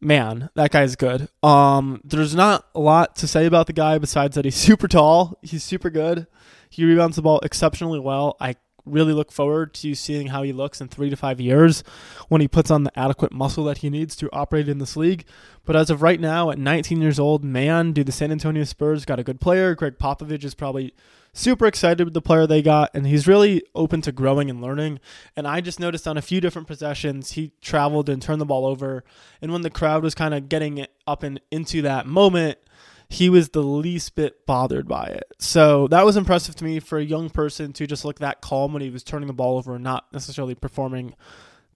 man, 0.00 0.50
that 0.54 0.70
guy's 0.70 0.96
good. 0.96 1.28
Um, 1.42 2.00
there's 2.04 2.34
not 2.34 2.66
a 2.74 2.80
lot 2.80 3.16
to 3.16 3.26
say 3.26 3.46
about 3.46 3.66
the 3.66 3.72
guy 3.72 3.98
besides 3.98 4.34
that 4.36 4.44
he's 4.44 4.56
super 4.56 4.88
tall. 4.88 5.38
He's 5.42 5.64
super 5.64 5.90
good. 5.90 6.26
He 6.70 6.84
rebounds 6.84 7.16
the 7.16 7.22
ball 7.22 7.40
exceptionally 7.42 7.98
well. 7.98 8.36
I 8.40 8.56
really 8.84 9.12
look 9.12 9.30
forward 9.30 9.74
to 9.74 9.94
seeing 9.94 10.28
how 10.28 10.42
he 10.42 10.52
looks 10.52 10.80
in 10.80 10.88
three 10.88 11.10
to 11.10 11.16
five 11.16 11.40
years 11.40 11.84
when 12.28 12.40
he 12.40 12.48
puts 12.48 12.70
on 12.70 12.84
the 12.84 12.98
adequate 12.98 13.32
muscle 13.32 13.64
that 13.64 13.78
he 13.78 13.90
needs 13.90 14.16
to 14.16 14.30
operate 14.32 14.68
in 14.68 14.78
this 14.78 14.96
league. 14.96 15.24
But 15.64 15.76
as 15.76 15.90
of 15.90 16.02
right 16.02 16.20
now, 16.20 16.50
at 16.50 16.58
19 16.58 17.00
years 17.00 17.18
old, 17.18 17.44
man, 17.44 17.92
do 17.92 18.02
the 18.02 18.12
San 18.12 18.32
Antonio 18.32 18.64
Spurs 18.64 19.04
got 19.04 19.18
a 19.18 19.24
good 19.24 19.40
player. 19.40 19.74
Gregg 19.74 19.98
Popovich 19.98 20.44
is 20.44 20.54
probably 20.54 20.94
super 21.38 21.66
excited 21.66 22.04
with 22.04 22.14
the 22.14 22.20
player 22.20 22.46
they 22.46 22.62
got, 22.62 22.90
and 22.94 23.06
he's 23.06 23.28
really 23.28 23.62
open 23.74 24.00
to 24.02 24.12
growing 24.12 24.50
and 24.50 24.60
learning. 24.60 24.98
And 25.36 25.46
I 25.46 25.60
just 25.60 25.80
noticed 25.80 26.08
on 26.08 26.18
a 26.18 26.22
few 26.22 26.40
different 26.40 26.68
possessions, 26.68 27.32
he 27.32 27.52
traveled 27.60 28.08
and 28.08 28.20
turned 28.20 28.40
the 28.40 28.46
ball 28.46 28.66
over. 28.66 29.04
And 29.40 29.52
when 29.52 29.62
the 29.62 29.70
crowd 29.70 30.02
was 30.02 30.14
kind 30.14 30.34
of 30.34 30.48
getting 30.48 30.86
up 31.06 31.22
and 31.22 31.40
into 31.50 31.82
that 31.82 32.06
moment, 32.06 32.58
he 33.08 33.30
was 33.30 33.50
the 33.50 33.62
least 33.62 34.14
bit 34.16 34.44
bothered 34.44 34.86
by 34.86 35.06
it. 35.06 35.32
So 35.38 35.88
that 35.88 36.04
was 36.04 36.16
impressive 36.16 36.56
to 36.56 36.64
me 36.64 36.80
for 36.80 36.98
a 36.98 37.04
young 37.04 37.30
person 37.30 37.72
to 37.74 37.86
just 37.86 38.04
look 38.04 38.18
that 38.18 38.40
calm 38.40 38.72
when 38.72 38.82
he 38.82 38.90
was 38.90 39.02
turning 39.02 39.28
the 39.28 39.32
ball 39.32 39.56
over 39.56 39.76
and 39.76 39.84
not 39.84 40.12
necessarily 40.12 40.54
performing 40.54 41.14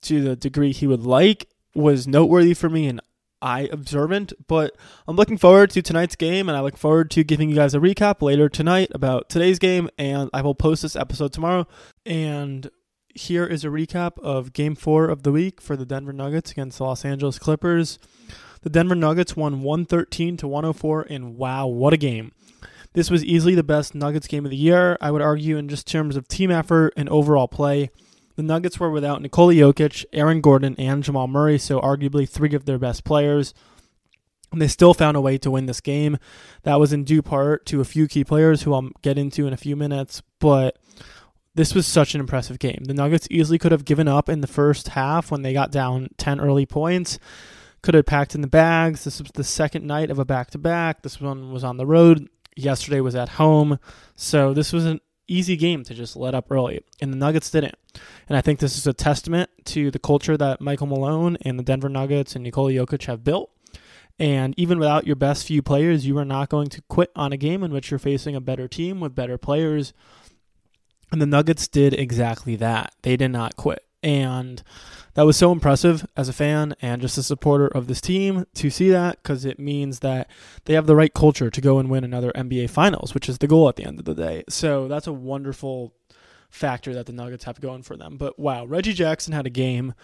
to 0.03 0.20
the 0.20 0.37
degree 0.37 0.72
he 0.72 0.87
would 0.87 1.05
like 1.05 1.48
was 1.75 2.07
noteworthy 2.07 2.53
for 2.53 2.68
me 2.68 2.87
and 2.87 3.01
eye 3.42 3.68
observant. 3.72 4.33
But 4.46 4.76
I'm 5.07 5.16
looking 5.16 5.38
forward 5.38 5.70
to 5.70 5.83
tonight's 5.83 6.16
game, 6.16 6.48
and 6.48 6.57
I 6.57 6.61
look 6.61 6.76
forward 6.76 7.11
to 7.12 7.24
giving 7.24 7.50
you 7.50 7.57
guys 7.57 7.74
a 7.74 7.78
recap 7.78 8.22
later 8.22 8.48
tonight 8.48 8.90
about 8.94 9.28
today's 9.28 9.59
game. 9.59 9.90
And 9.98 10.31
I 10.33 10.42
will 10.42 10.55
post 10.55 10.83
this 10.83 10.96
episode 10.96 11.33
tomorrow. 11.33 11.66
And 12.07 12.70
here 13.14 13.44
is 13.44 13.64
a 13.64 13.68
recap 13.68 14.18
of 14.20 14.52
Game 14.52 14.74
Four 14.74 15.09
of 15.09 15.22
the 15.22 15.33
week 15.33 15.61
for 15.61 15.76
the 15.76 15.87
Denver 15.87 16.12
Nuggets 16.12 16.50
against 16.50 16.78
the 16.78 16.85
Los 16.85 17.05
Angeles 17.05 17.38
Clippers. 17.38 17.98
The 18.62 18.70
Denver 18.70 18.94
Nuggets 18.94 19.37
won 19.37 19.62
113 19.62 20.37
to 20.38 20.48
104, 20.48 21.07
and 21.11 21.37
wow, 21.37 21.66
what 21.66 21.92
a 21.92 21.96
game! 21.96 22.33
This 22.94 23.11
was 23.11 23.24
easily 23.24 23.55
the 23.55 23.64
best 23.64 23.94
Nuggets 23.94 24.28
game 24.28 24.44
of 24.44 24.50
the 24.50 24.57
year, 24.57 24.96
I 25.00 25.11
would 25.11 25.22
argue, 25.22 25.57
in 25.57 25.68
just 25.68 25.87
terms 25.87 26.14
of 26.14 26.28
team 26.28 26.50
effort 26.50 26.92
and 26.96 27.09
overall 27.09 27.48
play. 27.48 27.90
The 28.37 28.42
Nuggets 28.42 28.81
were 28.81 28.90
without 28.90 29.21
Nikola 29.21 29.55
Jokic, 29.55 30.05
Aaron 30.12 30.40
Gordon, 30.40 30.75
and 30.79 31.03
Jamal 31.03 31.29
Murray, 31.29 31.59
so 31.59 31.81
arguably 31.81 32.29
three 32.29 32.55
of 32.55 32.64
their 32.64 32.79
best 32.79 33.05
players. 33.05 33.53
And 34.51 34.61
they 34.61 34.68
still 34.68 34.95
found 34.95 35.16
a 35.16 35.21
way 35.21 35.38
to 35.38 35.51
win 35.51 35.66
this 35.66 35.81
game. 35.81 36.18
That 36.62 36.79
was 36.79 36.92
in 36.92 37.05
due 37.05 37.23
part 37.23 37.64
to 37.66 37.81
a 37.81 37.87
few 37.87 38.07
key 38.07 38.25
players 38.25 38.62
who 38.62 38.75
I'll 38.75 38.90
get 39.01 39.18
into 39.18 39.47
in 39.47 39.53
a 39.53 39.59
few 39.59 39.77
minutes, 39.77 40.23
but 40.38 40.79
this 41.55 41.75
was 41.75 41.87
such 41.87 42.14
an 42.14 42.21
impressive 42.21 42.59
game. 42.59 42.85
The 42.85 42.95
Nuggets 42.95 43.29
easily 43.31 43.59
could 43.59 43.73
have 43.73 43.85
given 43.85 44.09
up 44.09 44.29
in 44.29 44.40
the 44.40 44.47
first 44.47 44.88
half 44.88 45.31
when 45.31 45.42
they 45.42 45.53
got 45.53 45.71
down 45.71 46.09
10 46.16 46.40
early 46.40 46.66
points. 46.66 47.18
Could 47.83 47.95
have 47.95 48.07
packed 48.07 48.35
in 48.35 48.40
the 48.40 48.47
bags. 48.47 49.05
This 49.05 49.21
was 49.21 49.31
the 49.33 49.45
second 49.45 49.87
night 49.87 50.11
of 50.11 50.18
a 50.18 50.25
back 50.25 50.51
to 50.53 50.59
back. 50.59 51.03
This 51.03 51.21
one 51.21 51.53
was 51.53 51.64
on 51.64 51.77
the 51.77 51.87
road. 51.87 52.29
Yesterday 52.57 53.01
was 53.01 53.14
at 53.14 53.31
home. 53.31 53.79
So 54.14 54.55
this 54.55 54.73
was 54.73 54.87
an 54.87 55.01
easy 55.28 55.56
game 55.56 55.85
to 55.85 55.94
just 55.94 56.16
let 56.16 56.35
up 56.35 56.50
early. 56.50 56.80
And 57.00 57.12
the 57.12 57.16
Nuggets 57.16 57.50
didn't. 57.50 57.76
And 58.28 58.37
I 58.37 58.40
think 58.40 58.58
this 58.58 58.76
is 58.76 58.87
a 58.87 58.92
testament 58.92 59.50
to 59.66 59.90
the 59.90 59.98
culture 59.98 60.37
that 60.37 60.61
Michael 60.61 60.87
Malone 60.87 61.37
and 61.42 61.58
the 61.58 61.62
Denver 61.62 61.88
Nuggets 61.88 62.35
and 62.35 62.42
Nikola 62.44 62.72
Jokic 62.72 63.06
have 63.06 63.24
built. 63.24 63.50
And 64.18 64.54
even 64.56 64.78
without 64.78 65.06
your 65.06 65.16
best 65.16 65.46
few 65.46 65.62
players, 65.62 66.06
you 66.06 66.16
are 66.18 66.24
not 66.24 66.48
going 66.48 66.68
to 66.68 66.82
quit 66.82 67.11
on 67.16 67.32
a 67.32 67.37
game 67.37 67.62
in 67.62 67.72
which 67.72 67.90
you're 67.90 67.98
facing 67.98 68.37
a 68.37 68.40
better 68.40 68.68
team 68.68 69.00
with 69.00 69.14
better 69.14 69.38
players 69.38 69.92
and 71.12 71.20
the 71.20 71.26
Nuggets 71.26 71.68
did 71.68 71.92
exactly 71.92 72.56
that. 72.56 72.94
They 73.02 73.16
did 73.16 73.28
not 73.28 73.56
quit. 73.56 73.85
And 74.02 74.62
that 75.14 75.27
was 75.27 75.37
so 75.37 75.53
impressive 75.53 76.07
as 76.16 76.29
a 76.29 76.33
fan 76.33 76.75
and 76.81 77.03
just 77.03 77.18
a 77.18 77.22
supporter 77.22 77.66
of 77.66 77.87
this 77.87 78.01
team 78.01 78.46
to 78.55 78.70
see 78.70 78.90
that 78.90 79.22
because 79.22 79.44
it 79.44 79.59
means 79.59 80.01
that 80.01 80.31
they 80.64 80.75
have 80.75 80.87
the 80.87 80.96
right 80.96 81.12
culture 81.12 81.51
to 81.51 81.61
go 81.61 81.79
and 81.79 81.90
win 81.90 82.05
another 82.05 82.33
NBA 82.33 82.70
Finals, 82.70 83.14
which 83.14 83.29
is 83.29 83.38
the 83.38 83.46
goal 83.46 83.68
at 83.68 83.77
the 83.77 83.85
end 83.85 83.98
of 83.98 84.05
the 84.05 84.14
day. 84.14 84.44
So 84.48 84.88
that's 84.88 85.07
a 85.07 85.12
wonderful 85.12 85.94
factor 86.48 86.94
that 86.94 87.07
the 87.07 87.12
Nuggets 87.12 87.44
have 87.44 87.61
going 87.61 87.83
for 87.83 87.96
them. 87.96 88.16
But 88.16 88.38
wow, 88.38 88.64
Reggie 88.64 88.92
Jackson 88.92 89.33
had 89.33 89.46
a 89.46 89.51
game. 89.51 89.94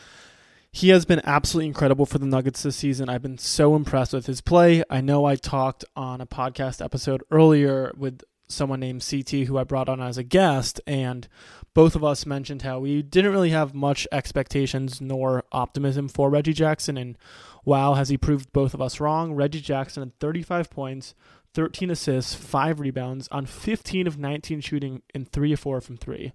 He 0.70 0.90
has 0.90 1.04
been 1.04 1.22
absolutely 1.24 1.68
incredible 1.68 2.06
for 2.06 2.18
the 2.18 2.26
Nuggets 2.26 2.62
this 2.62 2.76
season. 2.76 3.08
I've 3.08 3.22
been 3.22 3.38
so 3.38 3.74
impressed 3.74 4.12
with 4.12 4.26
his 4.26 4.40
play. 4.40 4.84
I 4.90 5.00
know 5.00 5.24
I 5.24 5.36
talked 5.36 5.84
on 5.96 6.20
a 6.20 6.26
podcast 6.26 6.84
episode 6.84 7.22
earlier 7.30 7.92
with 7.96 8.22
someone 8.48 8.80
named 8.80 9.06
CT 9.08 9.46
who 9.46 9.58
I 9.58 9.64
brought 9.64 9.88
on 9.88 10.00
as 10.00 10.18
a 10.18 10.22
guest, 10.22 10.80
and 10.86 11.28
both 11.74 11.94
of 11.94 12.04
us 12.04 12.26
mentioned 12.26 12.62
how 12.62 12.80
we 12.80 13.02
didn't 13.02 13.32
really 13.32 13.50
have 13.50 13.74
much 13.74 14.06
expectations 14.10 15.00
nor 15.00 15.44
optimism 15.52 16.08
for 16.08 16.30
Reggie 16.30 16.52
Jackson, 16.52 16.96
and 16.96 17.16
wow, 17.64 17.94
has 17.94 18.08
he 18.08 18.16
proved 18.16 18.52
both 18.52 18.74
of 18.74 18.82
us 18.82 19.00
wrong. 19.00 19.34
Reggie 19.34 19.60
Jackson 19.60 20.02
had 20.02 20.18
35 20.18 20.70
points, 20.70 21.14
13 21.54 21.90
assists, 21.90 22.34
5 22.34 22.80
rebounds 22.80 23.28
on 23.28 23.46
15 23.46 24.06
of 24.06 24.18
19 24.18 24.60
shooting, 24.60 25.02
and 25.14 25.30
3 25.30 25.52
of 25.52 25.60
4 25.60 25.80
from 25.80 25.96
3 25.96 26.32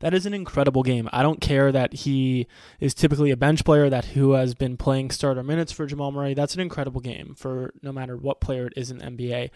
that 0.00 0.14
is 0.14 0.26
an 0.26 0.34
incredible 0.34 0.82
game. 0.82 1.08
I 1.12 1.22
don't 1.22 1.40
care 1.40 1.72
that 1.72 1.92
he 1.92 2.46
is 2.80 2.94
typically 2.94 3.30
a 3.30 3.36
bench 3.36 3.64
player 3.64 3.88
that 3.90 4.06
who 4.06 4.32
has 4.32 4.54
been 4.54 4.76
playing 4.76 5.10
starter 5.10 5.42
minutes 5.42 5.72
for 5.72 5.86
Jamal 5.86 6.12
Murray. 6.12 6.34
That's 6.34 6.54
an 6.54 6.60
incredible 6.60 7.00
game 7.00 7.34
for 7.36 7.72
no 7.82 7.92
matter 7.92 8.16
what 8.16 8.40
player 8.40 8.66
it 8.66 8.74
is 8.76 8.90
in 8.90 8.98
NBA. 8.98 9.50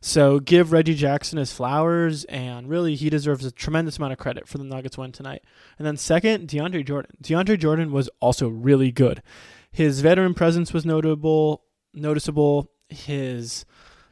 So 0.00 0.40
give 0.40 0.72
Reggie 0.72 0.94
Jackson 0.94 1.38
his 1.38 1.52
flowers, 1.52 2.24
and 2.24 2.68
really 2.68 2.94
he 2.94 3.10
deserves 3.10 3.44
a 3.44 3.50
tremendous 3.50 3.98
amount 3.98 4.12
of 4.12 4.18
credit 4.18 4.46
for 4.48 4.58
the 4.58 4.64
Nuggets 4.64 4.98
win 4.98 5.12
tonight. 5.12 5.42
And 5.78 5.86
then 5.86 5.96
second, 5.96 6.48
DeAndre 6.48 6.84
Jordan. 6.84 7.12
DeAndre 7.22 7.58
Jordan 7.58 7.92
was 7.92 8.08
also 8.20 8.48
really 8.48 8.92
good. 8.92 9.22
His 9.70 10.00
veteran 10.00 10.34
presence 10.34 10.72
was 10.72 10.86
notable, 10.86 11.64
noticeable. 11.92 12.70
His 12.88 13.64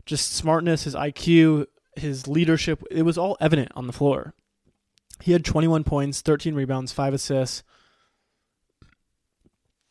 just 0.05 0.33
smartness, 0.33 0.85
his 0.85 0.95
IQ, 0.95 1.67
his 1.97 2.29
leadership, 2.29 2.83
it 2.91 3.03
was 3.03 3.17
all 3.17 3.37
evident 3.41 3.73
on 3.75 3.87
the 3.87 3.93
floor. 3.93 4.35
He 5.25 5.33
had 5.33 5.43
21 5.43 5.85
points, 5.85 6.21
13 6.21 6.55
rebounds, 6.55 6.93
5 6.93 7.15
assists. 7.15 7.63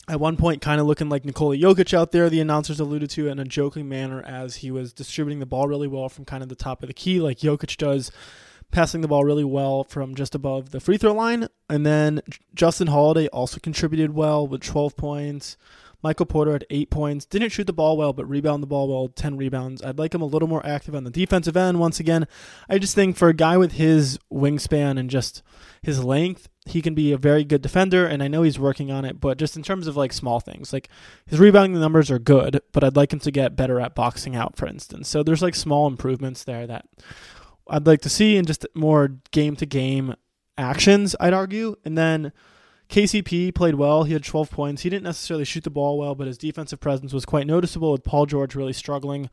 At 0.07 0.19
one 0.19 0.37
point, 0.37 0.61
kind 0.61 0.79
of 0.79 0.85
looking 0.85 1.09
like 1.09 1.25
Nikola 1.25 1.57
Jokic 1.57 1.91
out 1.91 2.11
there, 2.11 2.29
the 2.29 2.39
announcers 2.39 2.79
alluded 2.79 3.09
to 3.09 3.29
in 3.29 3.39
a 3.39 3.43
joking 3.43 3.89
manner 3.89 4.21
as 4.21 4.57
he 4.57 4.69
was 4.69 4.93
distributing 4.93 5.39
the 5.39 5.47
ball 5.47 5.67
really 5.67 5.87
well 5.87 6.07
from 6.07 6.23
kind 6.23 6.43
of 6.43 6.49
the 6.49 6.55
top 6.55 6.83
of 6.83 6.87
the 6.87 6.93
key, 6.93 7.19
like 7.19 7.39
Jokic 7.39 7.77
does, 7.77 8.11
passing 8.69 9.01
the 9.01 9.07
ball 9.07 9.23
really 9.23 9.43
well 9.43 9.83
from 9.83 10.13
just 10.13 10.35
above 10.35 10.69
the 10.69 10.79
free 10.79 10.99
throw 10.99 11.13
line. 11.13 11.47
And 11.67 11.83
then 11.83 12.21
Justin 12.53 12.85
Holiday 12.85 13.27
also 13.29 13.59
contributed 13.59 14.13
well 14.13 14.45
with 14.45 14.61
12 14.61 14.95
points. 14.95 15.57
Michael 16.03 16.25
Porter 16.25 16.51
had 16.51 16.65
eight 16.69 16.89
points. 16.89 17.25
Didn't 17.25 17.49
shoot 17.49 17.65
the 17.65 17.73
ball 17.73 17.95
well, 17.97 18.11
but 18.11 18.29
rebound 18.29 18.61
the 18.61 18.67
ball 18.67 18.89
well, 18.89 19.07
10 19.07 19.37
rebounds. 19.37 19.81
I'd 19.81 19.97
like 19.97 20.13
him 20.13 20.21
a 20.21 20.25
little 20.25 20.49
more 20.49 20.65
active 20.65 20.93
on 20.93 21.05
the 21.05 21.09
defensive 21.09 21.55
end. 21.55 21.79
Once 21.79 21.99
again, 21.99 22.27
I 22.69 22.77
just 22.77 22.93
think 22.93 23.15
for 23.15 23.29
a 23.29 23.33
guy 23.33 23.57
with 23.57 23.73
his 23.73 24.19
wingspan 24.31 24.99
and 24.99 25.09
just 25.09 25.41
his 25.81 26.03
length, 26.03 26.49
he 26.65 26.81
can 26.81 26.93
be 26.93 27.11
a 27.11 27.17
very 27.17 27.43
good 27.43 27.61
defender, 27.61 28.05
and 28.05 28.21
I 28.21 28.27
know 28.27 28.43
he's 28.43 28.59
working 28.59 28.91
on 28.91 29.05
it, 29.05 29.19
but 29.19 29.37
just 29.37 29.57
in 29.57 29.63
terms 29.63 29.87
of 29.87 29.97
like 29.97 30.13
small 30.13 30.39
things, 30.39 30.71
like 30.71 30.89
his 31.25 31.39
rebounding 31.39 31.79
numbers 31.79 32.11
are 32.11 32.19
good, 32.19 32.61
but 32.71 32.83
I'd 32.83 32.95
like 32.95 33.11
him 33.11 33.19
to 33.19 33.31
get 33.31 33.55
better 33.55 33.79
at 33.79 33.95
boxing 33.95 34.35
out, 34.35 34.55
for 34.55 34.67
instance. 34.67 35.09
So 35.09 35.23
there's 35.23 35.41
like 35.41 35.55
small 35.55 35.87
improvements 35.87 36.43
there 36.43 36.67
that 36.67 36.85
I'd 37.67 37.87
like 37.87 38.01
to 38.01 38.09
see 38.09 38.37
in 38.37 38.45
just 38.45 38.65
more 38.75 39.09
game 39.31 39.55
to 39.57 39.65
game 39.65 40.15
actions, 40.57 41.15
I'd 41.19 41.33
argue. 41.33 41.75
And 41.83 41.97
then 41.97 42.31
KCP 42.89 43.55
played 43.55 43.75
well. 43.75 44.03
He 44.03 44.13
had 44.13 44.23
12 44.23 44.51
points. 44.51 44.83
He 44.83 44.89
didn't 44.89 45.03
necessarily 45.03 45.45
shoot 45.45 45.63
the 45.63 45.69
ball 45.69 45.97
well, 45.97 46.15
but 46.15 46.27
his 46.27 46.37
defensive 46.37 46.79
presence 46.79 47.13
was 47.13 47.25
quite 47.25 47.47
noticeable 47.47 47.91
with 47.91 48.03
Paul 48.03 48.25
George 48.25 48.55
really 48.55 48.73
struggling. 48.73 49.29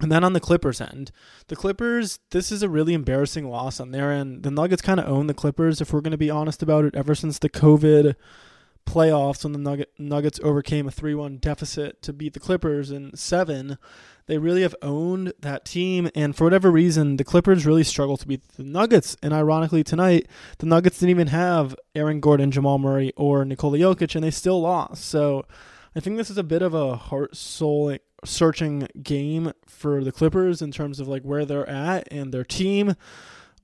And 0.00 0.10
then 0.10 0.24
on 0.24 0.32
the 0.32 0.40
Clippers 0.40 0.80
end, 0.80 1.12
the 1.48 1.56
Clippers, 1.56 2.20
this 2.30 2.50
is 2.50 2.62
a 2.62 2.68
really 2.68 2.94
embarrassing 2.94 3.48
loss 3.48 3.80
on 3.80 3.90
their 3.90 4.10
end. 4.10 4.42
The 4.42 4.50
Nuggets 4.50 4.82
kind 4.82 4.98
of 4.98 5.06
own 5.06 5.26
the 5.26 5.34
Clippers, 5.34 5.80
if 5.80 5.92
we're 5.92 6.00
going 6.00 6.12
to 6.12 6.18
be 6.18 6.30
honest 6.30 6.62
about 6.62 6.86
it, 6.86 6.96
ever 6.96 7.14
since 7.14 7.38
the 7.38 7.50
COVID 7.50 8.14
playoffs 8.90 9.44
when 9.44 9.52
the 9.52 9.86
Nuggets 9.98 10.40
overcame 10.42 10.88
a 10.88 10.90
3 10.90 11.14
1 11.14 11.36
deficit 11.36 12.02
to 12.02 12.12
beat 12.12 12.34
the 12.34 12.40
Clippers 12.40 12.90
in 12.90 13.14
seven. 13.16 13.78
They 14.26 14.38
really 14.38 14.62
have 14.62 14.74
owned 14.82 15.32
that 15.40 15.64
team, 15.64 16.10
and 16.14 16.36
for 16.36 16.44
whatever 16.44 16.70
reason, 16.70 17.16
the 17.16 17.24
Clippers 17.24 17.66
really 17.66 17.84
struggle 17.84 18.16
to 18.16 18.26
beat 18.26 18.46
the 18.56 18.64
Nuggets. 18.64 19.16
And 19.22 19.32
ironically, 19.32 19.84
tonight, 19.84 20.26
the 20.58 20.66
Nuggets 20.66 20.98
didn't 20.98 21.10
even 21.10 21.28
have 21.28 21.76
Aaron 21.94 22.20
Gordon, 22.20 22.50
Jamal 22.50 22.78
Murray, 22.78 23.12
or 23.16 23.44
Nikola 23.44 23.78
Jokic, 23.78 24.14
and 24.14 24.24
they 24.24 24.30
still 24.30 24.60
lost. 24.60 25.04
So 25.04 25.46
I 25.94 26.00
think 26.00 26.16
this 26.16 26.30
is 26.30 26.38
a 26.38 26.44
bit 26.44 26.62
of 26.62 26.74
a 26.74 26.96
heart 26.96 27.36
soul 27.36 27.96
searching 28.24 28.88
game 29.02 29.52
for 29.66 30.04
the 30.04 30.12
Clippers 30.12 30.62
in 30.62 30.72
terms 30.72 31.00
of 31.00 31.08
like 31.08 31.22
where 31.22 31.44
they're 31.44 31.68
at 31.68 32.08
and 32.12 32.32
their 32.32 32.44
team 32.44 32.94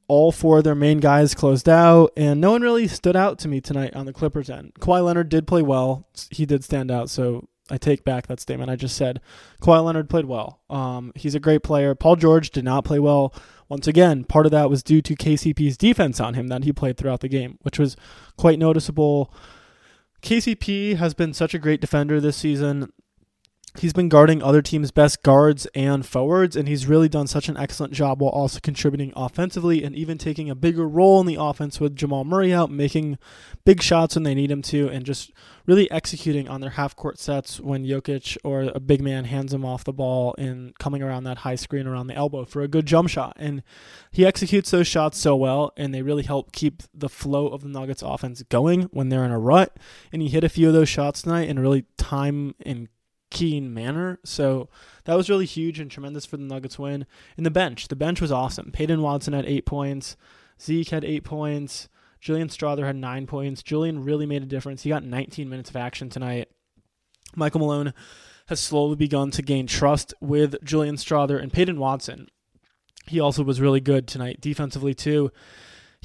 all 0.09 0.33
four 0.33 0.59
of 0.59 0.65
their 0.65 0.75
main 0.75 0.99
guys 0.99 1.35
closed 1.35 1.69
out, 1.69 2.13
and 2.17 2.41
no 2.41 2.53
one 2.53 2.63
really 2.63 2.89
stood 2.89 3.17
out 3.17 3.39
to 3.41 3.49
me 3.49 3.61
tonight 3.61 3.95
on 3.95 4.07
the 4.07 4.13
Clippers 4.13 4.51
end. 4.51 4.73
Kawhi 4.79 5.05
Leonard 5.05 5.29
did 5.29 5.47
play 5.47 5.63
well; 5.63 6.07
he 6.31 6.47
did 6.47 6.65
stand 6.65 6.91
out. 6.91 7.11
So 7.11 7.49
I 7.71 7.79
take 7.79 8.05
back 8.05 8.27
that 8.27 8.41
statement 8.41 8.71
I 8.71 8.77
just 8.77 8.97
said. 8.97 9.21
Kawhi 9.61 9.85
Leonard 9.85 10.09
played 10.09 10.27
well. 10.27 10.61
Um, 10.71 11.13
he's 11.15 11.35
a 11.35 11.41
great 11.41 11.63
player. 11.63 11.95
Paul 11.95 12.17
George 12.17 12.51
did 12.51 12.65
not 12.65 12.85
play 12.85 12.99
well. 12.99 13.35
Once 13.69 13.89
again, 13.89 14.23
part 14.23 14.47
of 14.47 14.53
that 14.53 14.71
was 14.71 14.83
due 14.83 15.03
to 15.03 15.17
KCP's 15.17 15.77
defense 15.77 16.21
on 16.21 16.35
him 16.35 16.47
that 16.49 16.63
he 16.63 16.73
played 16.73 16.97
throughout 16.97 17.21
the 17.21 17.29
game, 17.29 17.59
which 17.63 17.79
was 17.79 17.97
quite 18.37 18.59
noticeable. 18.59 19.35
KCP 20.23 20.97
has 20.97 21.15
been 21.15 21.35
such 21.35 21.55
a 21.55 21.59
great 21.59 21.81
defender 21.81 22.21
this 22.21 22.37
season 22.37 22.93
he's 23.79 23.93
been 23.93 24.09
guarding 24.09 24.43
other 24.43 24.63
teams' 24.63 24.91
best 24.91 25.23
guards 25.23 25.67
and 25.75 26.05
forwards, 26.05 26.57
and 26.57 26.69
he's 26.69 26.87
really 26.87 27.09
done 27.09 27.27
such 27.27 27.49
an 27.49 27.57
excellent 27.57 27.93
job 27.93 28.21
while 28.21 28.31
also 28.31 28.61
contributing 28.61 29.13
offensively 29.17 29.83
and 29.83 29.95
even 29.95 30.19
taking 30.19 30.51
a 30.51 30.55
bigger 30.55 30.89
role 30.89 31.21
in 31.21 31.27
the 31.27 31.37
offense 31.39 31.81
with 31.81 31.97
Jamal 31.97 32.25
Murray 32.25 32.53
out, 32.53 32.71
making 32.71 33.19
big 33.65 33.83
shots 33.83 34.15
when 34.15 34.25
they 34.25 34.35
need 34.35 34.51
him 34.51 34.63
to, 34.63 34.89
and 34.89 35.05
just 35.05 35.33
really 35.67 35.91
executing 35.91 36.49
on 36.49 36.61
their 36.61 36.71
half 36.71 36.95
court 36.95 37.19
sets 37.19 37.61
when 37.61 37.85
Jokic 37.85 38.37
or 38.45 38.71
a 38.75 38.81
big 38.81 39.03
man 39.03 39.25
hands 39.25 39.53
him 39.53 39.65
off 39.65 39.85
the 39.85 39.93
ball 39.93 40.35
and 40.39 40.77
coming 40.79 41.03
around 41.03 41.25
that 41.25 41.39
high 41.39 41.57
screen 41.57 41.87
around 41.87 42.07
the 42.07 42.15
elbow 42.15 42.45
for 42.45 42.63
a 42.63 42.69
good 42.69 42.87
jump 42.87 43.09
shot. 43.09 43.37
And 43.39 43.63
he 44.13 44.25
executes 44.25 44.71
those 44.71 44.87
shots 44.87 45.19
so 45.19 45.35
well, 45.35 45.73
and 45.77 45.93
they 45.93 46.03
really 46.03 46.23
help 46.23 46.53
keep 46.53 46.83
the 46.95 47.09
flow 47.09 47.49
of 47.49 47.63
the 47.63 47.69
Nuggets 47.69 48.03
offense 48.03 48.43
going 48.45 48.83
when 48.93 49.09
they're 49.09 49.25
in 49.25 49.33
a 49.33 49.39
rut. 49.39 49.77
And 50.13 50.23
he 50.23 50.29
hit 50.29 50.45
a 50.45 50.49
few 50.49 50.69
of 50.69 50.75
those 50.75 50.89
shots 50.89 51.23
tonight 51.23 51.49
and 51.49 51.61
really 51.61 51.85
time 51.97 52.55
and 52.65 52.89
keen 53.31 53.73
manner. 53.73 54.19
So 54.25 54.69
that 55.05 55.17
was 55.17 55.31
really 55.31 55.47
huge 55.47 55.81
and 55.81 55.91
tremendous 55.91 56.27
for 56.27 56.37
the 56.37 56.45
Nuggets 56.45 56.79
win. 56.79 57.07
In 57.37 57.45
the 57.45 57.51
bench, 57.51 57.89
the 57.89 57.97
bench 57.97 58.21
was 58.21 58.33
awesome. 58.33 58.71
Peyton 58.73 59.03
Watson 59.03 59.33
had 59.33 59.47
eight 59.47 59.67
points. 59.67 60.17
Zeke 60.61 60.91
had 60.91 61.05
eight 61.05 61.25
points. 61.25 61.89
Julian 62.21 62.49
Strawther 62.49 62.85
had 62.85 62.97
nine 62.97 63.27
points. 63.27 63.63
Julian 63.63 64.03
really 64.03 64.27
made 64.27 64.43
a 64.43 64.47
difference. 64.47 64.83
He 64.83 64.91
got 64.91 65.05
19 65.05 65.49
minutes 65.49 65.71
of 65.71 65.77
action 65.77 66.09
tonight. 66.09 66.49
Michael 67.35 67.61
Malone 67.61 67.93
has 68.49 68.61
slowly 68.61 68.97
begun 68.97 69.31
to 69.33 69.43
gain 69.43 69.67
trust 69.67 70.15
with 70.21 70.63
Julian 70.65 70.97
Strawther 70.97 71.41
and 71.41 71.53
Peyton 71.53 71.79
Watson. 71.79 72.29
He 73.07 73.21
also 73.21 73.45
was 73.45 73.61
really 73.61 73.81
good 73.81 74.09
tonight 74.09 74.41
defensively 74.41 74.95
too. 74.95 75.31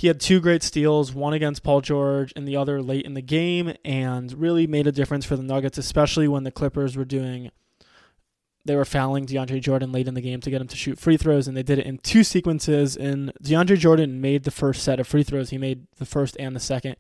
He 0.01 0.07
had 0.07 0.19
two 0.19 0.39
great 0.39 0.63
steals, 0.63 1.13
one 1.13 1.33
against 1.33 1.61
Paul 1.61 1.81
George 1.81 2.33
and 2.35 2.47
the 2.47 2.57
other 2.57 2.81
late 2.81 3.05
in 3.05 3.13
the 3.13 3.21
game, 3.21 3.75
and 3.85 4.33
really 4.33 4.65
made 4.65 4.87
a 4.87 4.91
difference 4.91 5.25
for 5.25 5.35
the 5.35 5.43
Nuggets, 5.43 5.77
especially 5.77 6.27
when 6.27 6.43
the 6.43 6.49
Clippers 6.49 6.97
were 6.97 7.05
doing 7.05 7.51
they 8.65 8.75
were 8.75 8.83
fouling 8.83 9.27
DeAndre 9.27 9.61
Jordan 9.61 9.91
late 9.91 10.07
in 10.07 10.15
the 10.15 10.21
game 10.21 10.41
to 10.41 10.49
get 10.49 10.59
him 10.59 10.67
to 10.69 10.75
shoot 10.75 10.97
free 10.97 11.17
throws, 11.17 11.47
and 11.47 11.55
they 11.55 11.61
did 11.61 11.77
it 11.77 11.85
in 11.85 11.99
two 11.99 12.23
sequences. 12.23 12.97
And 12.97 13.31
DeAndre 13.43 13.77
Jordan 13.77 14.19
made 14.19 14.43
the 14.43 14.49
first 14.49 14.81
set 14.81 14.99
of 14.99 15.05
free 15.05 15.21
throws. 15.21 15.51
He 15.51 15.59
made 15.59 15.85
the 15.97 16.05
first 16.05 16.35
and 16.39 16.55
the 16.55 16.59
second. 16.59 16.95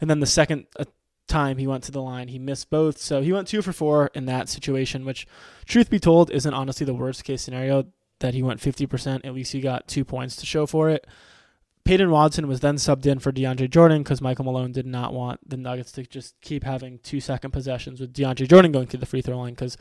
And 0.00 0.08
then 0.08 0.20
the 0.20 0.26
second 0.26 0.66
uh, 0.78 0.84
time 1.26 1.58
he 1.58 1.66
went 1.66 1.82
to 1.84 1.92
the 1.92 2.02
line, 2.02 2.28
he 2.28 2.38
missed 2.38 2.70
both. 2.70 2.98
So 2.98 3.20
he 3.20 3.32
went 3.32 3.48
two 3.48 3.62
for 3.62 3.72
four 3.72 4.12
in 4.14 4.26
that 4.26 4.48
situation, 4.48 5.04
which, 5.04 5.26
truth 5.66 5.90
be 5.90 5.98
told, 5.98 6.30
isn't 6.30 6.54
honestly 6.54 6.86
the 6.86 6.94
worst 6.94 7.24
case 7.24 7.42
scenario 7.42 7.86
that 8.20 8.34
he 8.34 8.44
went 8.44 8.60
50%. 8.60 9.24
At 9.24 9.34
least 9.34 9.52
he 9.52 9.60
got 9.60 9.88
two 9.88 10.04
points 10.04 10.36
to 10.36 10.46
show 10.46 10.66
for 10.66 10.88
it. 10.88 11.04
Peyton 11.84 12.10
Watson 12.10 12.48
was 12.48 12.60
then 12.60 12.76
subbed 12.76 13.04
in 13.04 13.18
for 13.18 13.30
DeAndre 13.30 13.68
Jordan 13.68 14.02
because 14.02 14.22
Michael 14.22 14.46
Malone 14.46 14.72
did 14.72 14.86
not 14.86 15.12
want 15.12 15.46
the 15.46 15.58
Nuggets 15.58 15.92
to 15.92 16.02
just 16.04 16.34
keep 16.40 16.64
having 16.64 16.98
two 17.00 17.20
second 17.20 17.50
possessions 17.50 18.00
with 18.00 18.14
DeAndre 18.14 18.48
Jordan 18.48 18.72
going 18.72 18.86
through 18.86 19.00
the 19.00 19.06
free 19.06 19.20
throw 19.20 19.36
line 19.36 19.52
because 19.52 19.76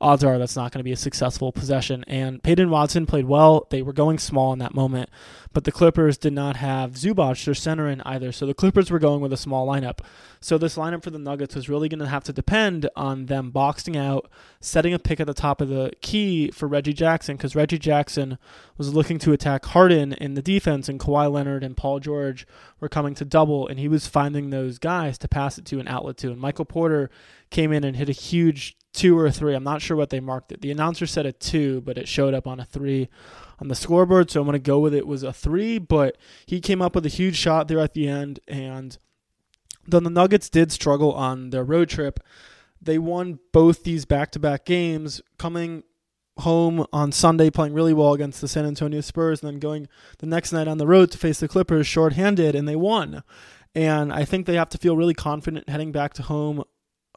odds 0.00 0.22
are 0.22 0.38
that's 0.38 0.54
not 0.54 0.70
going 0.70 0.78
to 0.78 0.84
be 0.84 0.92
a 0.92 0.96
successful 0.96 1.50
possession. 1.50 2.04
And 2.06 2.40
Peyton 2.44 2.70
Watson 2.70 3.06
played 3.06 3.24
well. 3.24 3.66
They 3.70 3.82
were 3.82 3.92
going 3.92 4.18
small 4.18 4.52
in 4.52 4.60
that 4.60 4.72
moment, 4.72 5.10
but 5.52 5.64
the 5.64 5.72
Clippers 5.72 6.16
did 6.16 6.32
not 6.32 6.56
have 6.56 6.92
Zubac, 6.92 7.44
their 7.44 7.54
center, 7.54 7.88
in 7.88 8.02
either. 8.02 8.30
So 8.30 8.46
the 8.46 8.54
Clippers 8.54 8.88
were 8.88 9.00
going 9.00 9.20
with 9.20 9.32
a 9.32 9.36
small 9.36 9.66
lineup. 9.66 9.98
So 10.40 10.58
this 10.58 10.76
lineup 10.76 11.02
for 11.02 11.10
the 11.10 11.18
Nuggets 11.18 11.56
was 11.56 11.68
really 11.68 11.88
going 11.88 11.98
to 11.98 12.06
have 12.06 12.22
to 12.24 12.32
depend 12.32 12.88
on 12.94 13.26
them 13.26 13.50
boxing 13.50 13.96
out, 13.96 14.30
setting 14.60 14.94
a 14.94 14.98
pick 15.00 15.18
at 15.18 15.26
the 15.26 15.34
top 15.34 15.60
of 15.60 15.68
the 15.68 15.90
key 16.02 16.52
for 16.52 16.68
Reggie 16.68 16.92
Jackson 16.92 17.36
because 17.36 17.56
Reggie 17.56 17.78
Jackson 17.78 18.38
was 18.76 18.94
looking 18.94 19.18
to 19.18 19.32
attack 19.32 19.64
Harden 19.64 20.12
in 20.12 20.34
the 20.34 20.42
defense, 20.42 20.88
and 20.88 21.00
Kawhi 21.00 21.30
Leonard 21.30 21.47
and 21.56 21.76
Paul 21.76 22.00
George 22.00 22.46
were 22.80 22.88
coming 22.88 23.14
to 23.14 23.24
double, 23.24 23.66
and 23.66 23.78
he 23.78 23.88
was 23.88 24.06
finding 24.06 24.50
those 24.50 24.78
guys 24.78 25.18
to 25.18 25.28
pass 25.28 25.58
it 25.58 25.64
to 25.66 25.80
an 25.80 25.88
outlet 25.88 26.16
to. 26.18 26.30
And 26.30 26.40
Michael 26.40 26.64
Porter 26.64 27.10
came 27.50 27.72
in 27.72 27.84
and 27.84 27.96
hit 27.96 28.08
a 28.08 28.12
huge 28.12 28.76
two 28.92 29.18
or 29.18 29.30
three. 29.30 29.54
I'm 29.54 29.64
not 29.64 29.82
sure 29.82 29.96
what 29.96 30.10
they 30.10 30.20
marked 30.20 30.52
it. 30.52 30.60
The 30.60 30.70
announcer 30.70 31.06
said 31.06 31.26
a 31.26 31.32
two, 31.32 31.80
but 31.82 31.98
it 31.98 32.08
showed 32.08 32.34
up 32.34 32.46
on 32.46 32.60
a 32.60 32.64
three 32.64 33.08
on 33.60 33.68
the 33.68 33.74
scoreboard, 33.74 34.30
so 34.30 34.40
I'm 34.40 34.46
going 34.46 34.52
to 34.54 34.58
go 34.58 34.78
with 34.78 34.94
it 34.94 35.06
was 35.06 35.22
a 35.22 35.32
three, 35.32 35.78
but 35.78 36.16
he 36.46 36.60
came 36.60 36.80
up 36.80 36.94
with 36.94 37.06
a 37.06 37.10
huge 37.10 37.36
shot 37.36 37.68
there 37.68 37.80
at 37.80 37.94
the 37.94 38.08
end, 38.08 38.40
and 38.46 38.98
then 39.86 40.04
the 40.04 40.10
Nuggets 40.10 40.48
did 40.48 40.70
struggle 40.70 41.12
on 41.12 41.50
their 41.50 41.64
road 41.64 41.88
trip. 41.88 42.20
They 42.80 42.98
won 42.98 43.40
both 43.52 43.82
these 43.82 44.04
back 44.04 44.30
to 44.32 44.38
back 44.38 44.64
games, 44.64 45.20
coming 45.38 45.82
home 46.38 46.86
on 46.92 47.12
Sunday 47.12 47.50
playing 47.50 47.74
really 47.74 47.92
well 47.92 48.12
against 48.12 48.40
the 48.40 48.48
San 48.48 48.66
Antonio 48.66 49.00
Spurs, 49.00 49.42
and 49.42 49.50
then 49.50 49.58
going 49.58 49.88
the 50.18 50.26
next 50.26 50.52
night 50.52 50.68
on 50.68 50.78
the 50.78 50.86
road 50.86 51.10
to 51.10 51.18
face 51.18 51.40
the 51.40 51.48
Clippers 51.48 51.86
shorthanded, 51.86 52.54
and 52.54 52.68
they 52.68 52.76
won. 52.76 53.22
And 53.74 54.12
I 54.12 54.24
think 54.24 54.46
they 54.46 54.54
have 54.54 54.70
to 54.70 54.78
feel 54.78 54.96
really 54.96 55.14
confident 55.14 55.68
heading 55.68 55.92
back 55.92 56.14
to 56.14 56.22
home, 56.22 56.64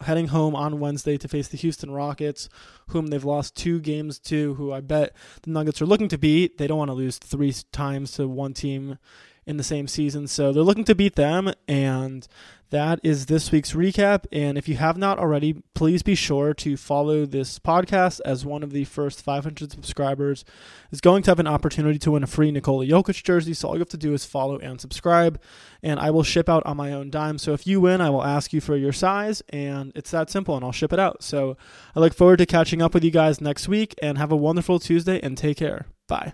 heading 0.02 0.28
home 0.28 0.56
on 0.56 0.80
Wednesday 0.80 1.18
to 1.18 1.28
face 1.28 1.48
the 1.48 1.58
Houston 1.58 1.92
Rockets, 1.92 2.50
whom 2.88 3.08
they've 3.08 3.24
lost 3.24 3.56
two 3.56 3.80
games 3.80 4.20
to, 4.20 4.56
who 4.56 4.72
I 4.72 4.82
bet 4.82 5.16
the 5.44 5.52
Nuggets 5.52 5.82
are 5.82 5.86
looking 5.86 6.10
to 6.10 6.18
beat. 6.18 6.58
They 6.58 6.68
don't 6.68 6.78
want 6.78 6.90
to 6.90 6.96
lose 6.96 7.18
three 7.18 7.54
times 7.72 8.12
to 8.14 8.28
one 8.28 8.54
team 8.54 8.98
in 9.46 9.58
the 9.58 9.64
same 9.64 9.88
season. 9.88 10.28
So 10.28 10.52
they're 10.52 10.64
looking 10.64 10.86
to 10.86 10.96
beat 10.96 11.16
them, 11.16 11.52
and 11.68 12.28
that 12.70 13.00
is 13.04 13.26
this 13.26 13.52
week's 13.52 13.74
recap. 13.74 14.26
And 14.32 14.58
if 14.58 14.68
you 14.68 14.78
have 14.78 14.98
not 14.98 15.20
already, 15.20 15.62
please 15.74 16.04
be 16.04 16.16
sure 16.16 16.54
to 16.56 16.78
follow 16.78 17.26
this 17.26 17.60
podcast 17.60 18.22
as 18.24 18.46
one 18.46 18.64
of 18.64 18.72
the 18.72 18.86
first 18.86 19.22
500 19.22 19.72
subscribers 19.72 20.46
is 20.90 21.02
going 21.02 21.24
to 21.24 21.32
have 21.32 21.40
an 21.40 21.48
opportunity 21.48 22.00
to 22.00 22.12
win 22.12 22.24
a 22.24 22.28
free 22.28 22.50
Nikola 22.52 22.86
Jokic 22.86 23.24
jersey. 23.24 23.54
So 23.54 23.68
all 23.68 23.76
you 23.76 23.80
have 23.80 23.90
to 23.90 23.98
do 23.98 24.14
is 24.14 24.26
follow 24.26 24.58
and 24.58 24.80
subscribe, 24.80 25.40
and 25.84 26.00
I 26.00 26.12
will 26.12 26.24
ship 26.24 26.48
out 26.48 26.66
on 26.66 26.78
my 26.78 26.94
own 26.94 27.10
dime. 27.10 27.38
So 27.38 27.54
if 27.54 27.68
you 27.68 27.82
win, 27.82 28.00
I 28.00 28.10
will 28.10 28.24
ask 28.24 28.54
you 28.54 28.62
for 28.62 28.78
your 28.78 28.94
size, 28.94 29.44
and 29.50 29.92
it's 29.96 30.12
that 30.12 30.30
simple, 30.30 30.56
and 30.56 30.64
I'll 30.64 30.72
ship 30.72 30.94
it 30.94 31.00
out. 31.00 31.24
So 31.24 31.58
I 31.96 32.00
look 32.00 32.14
forward 32.14 32.38
to 32.38 32.46
catching 32.46 32.82
up 32.82 32.94
with 32.94 33.04
you 33.04 33.12
guys 33.12 33.42
next 33.42 33.68
week, 33.68 33.96
and 34.02 34.18
have 34.18 34.32
a 34.32 34.38
wonderful 34.38 34.80
Tuesday, 34.80 35.20
and 35.22 35.38
take 35.38 35.58
care. 35.58 35.88
Bye. 36.08 36.34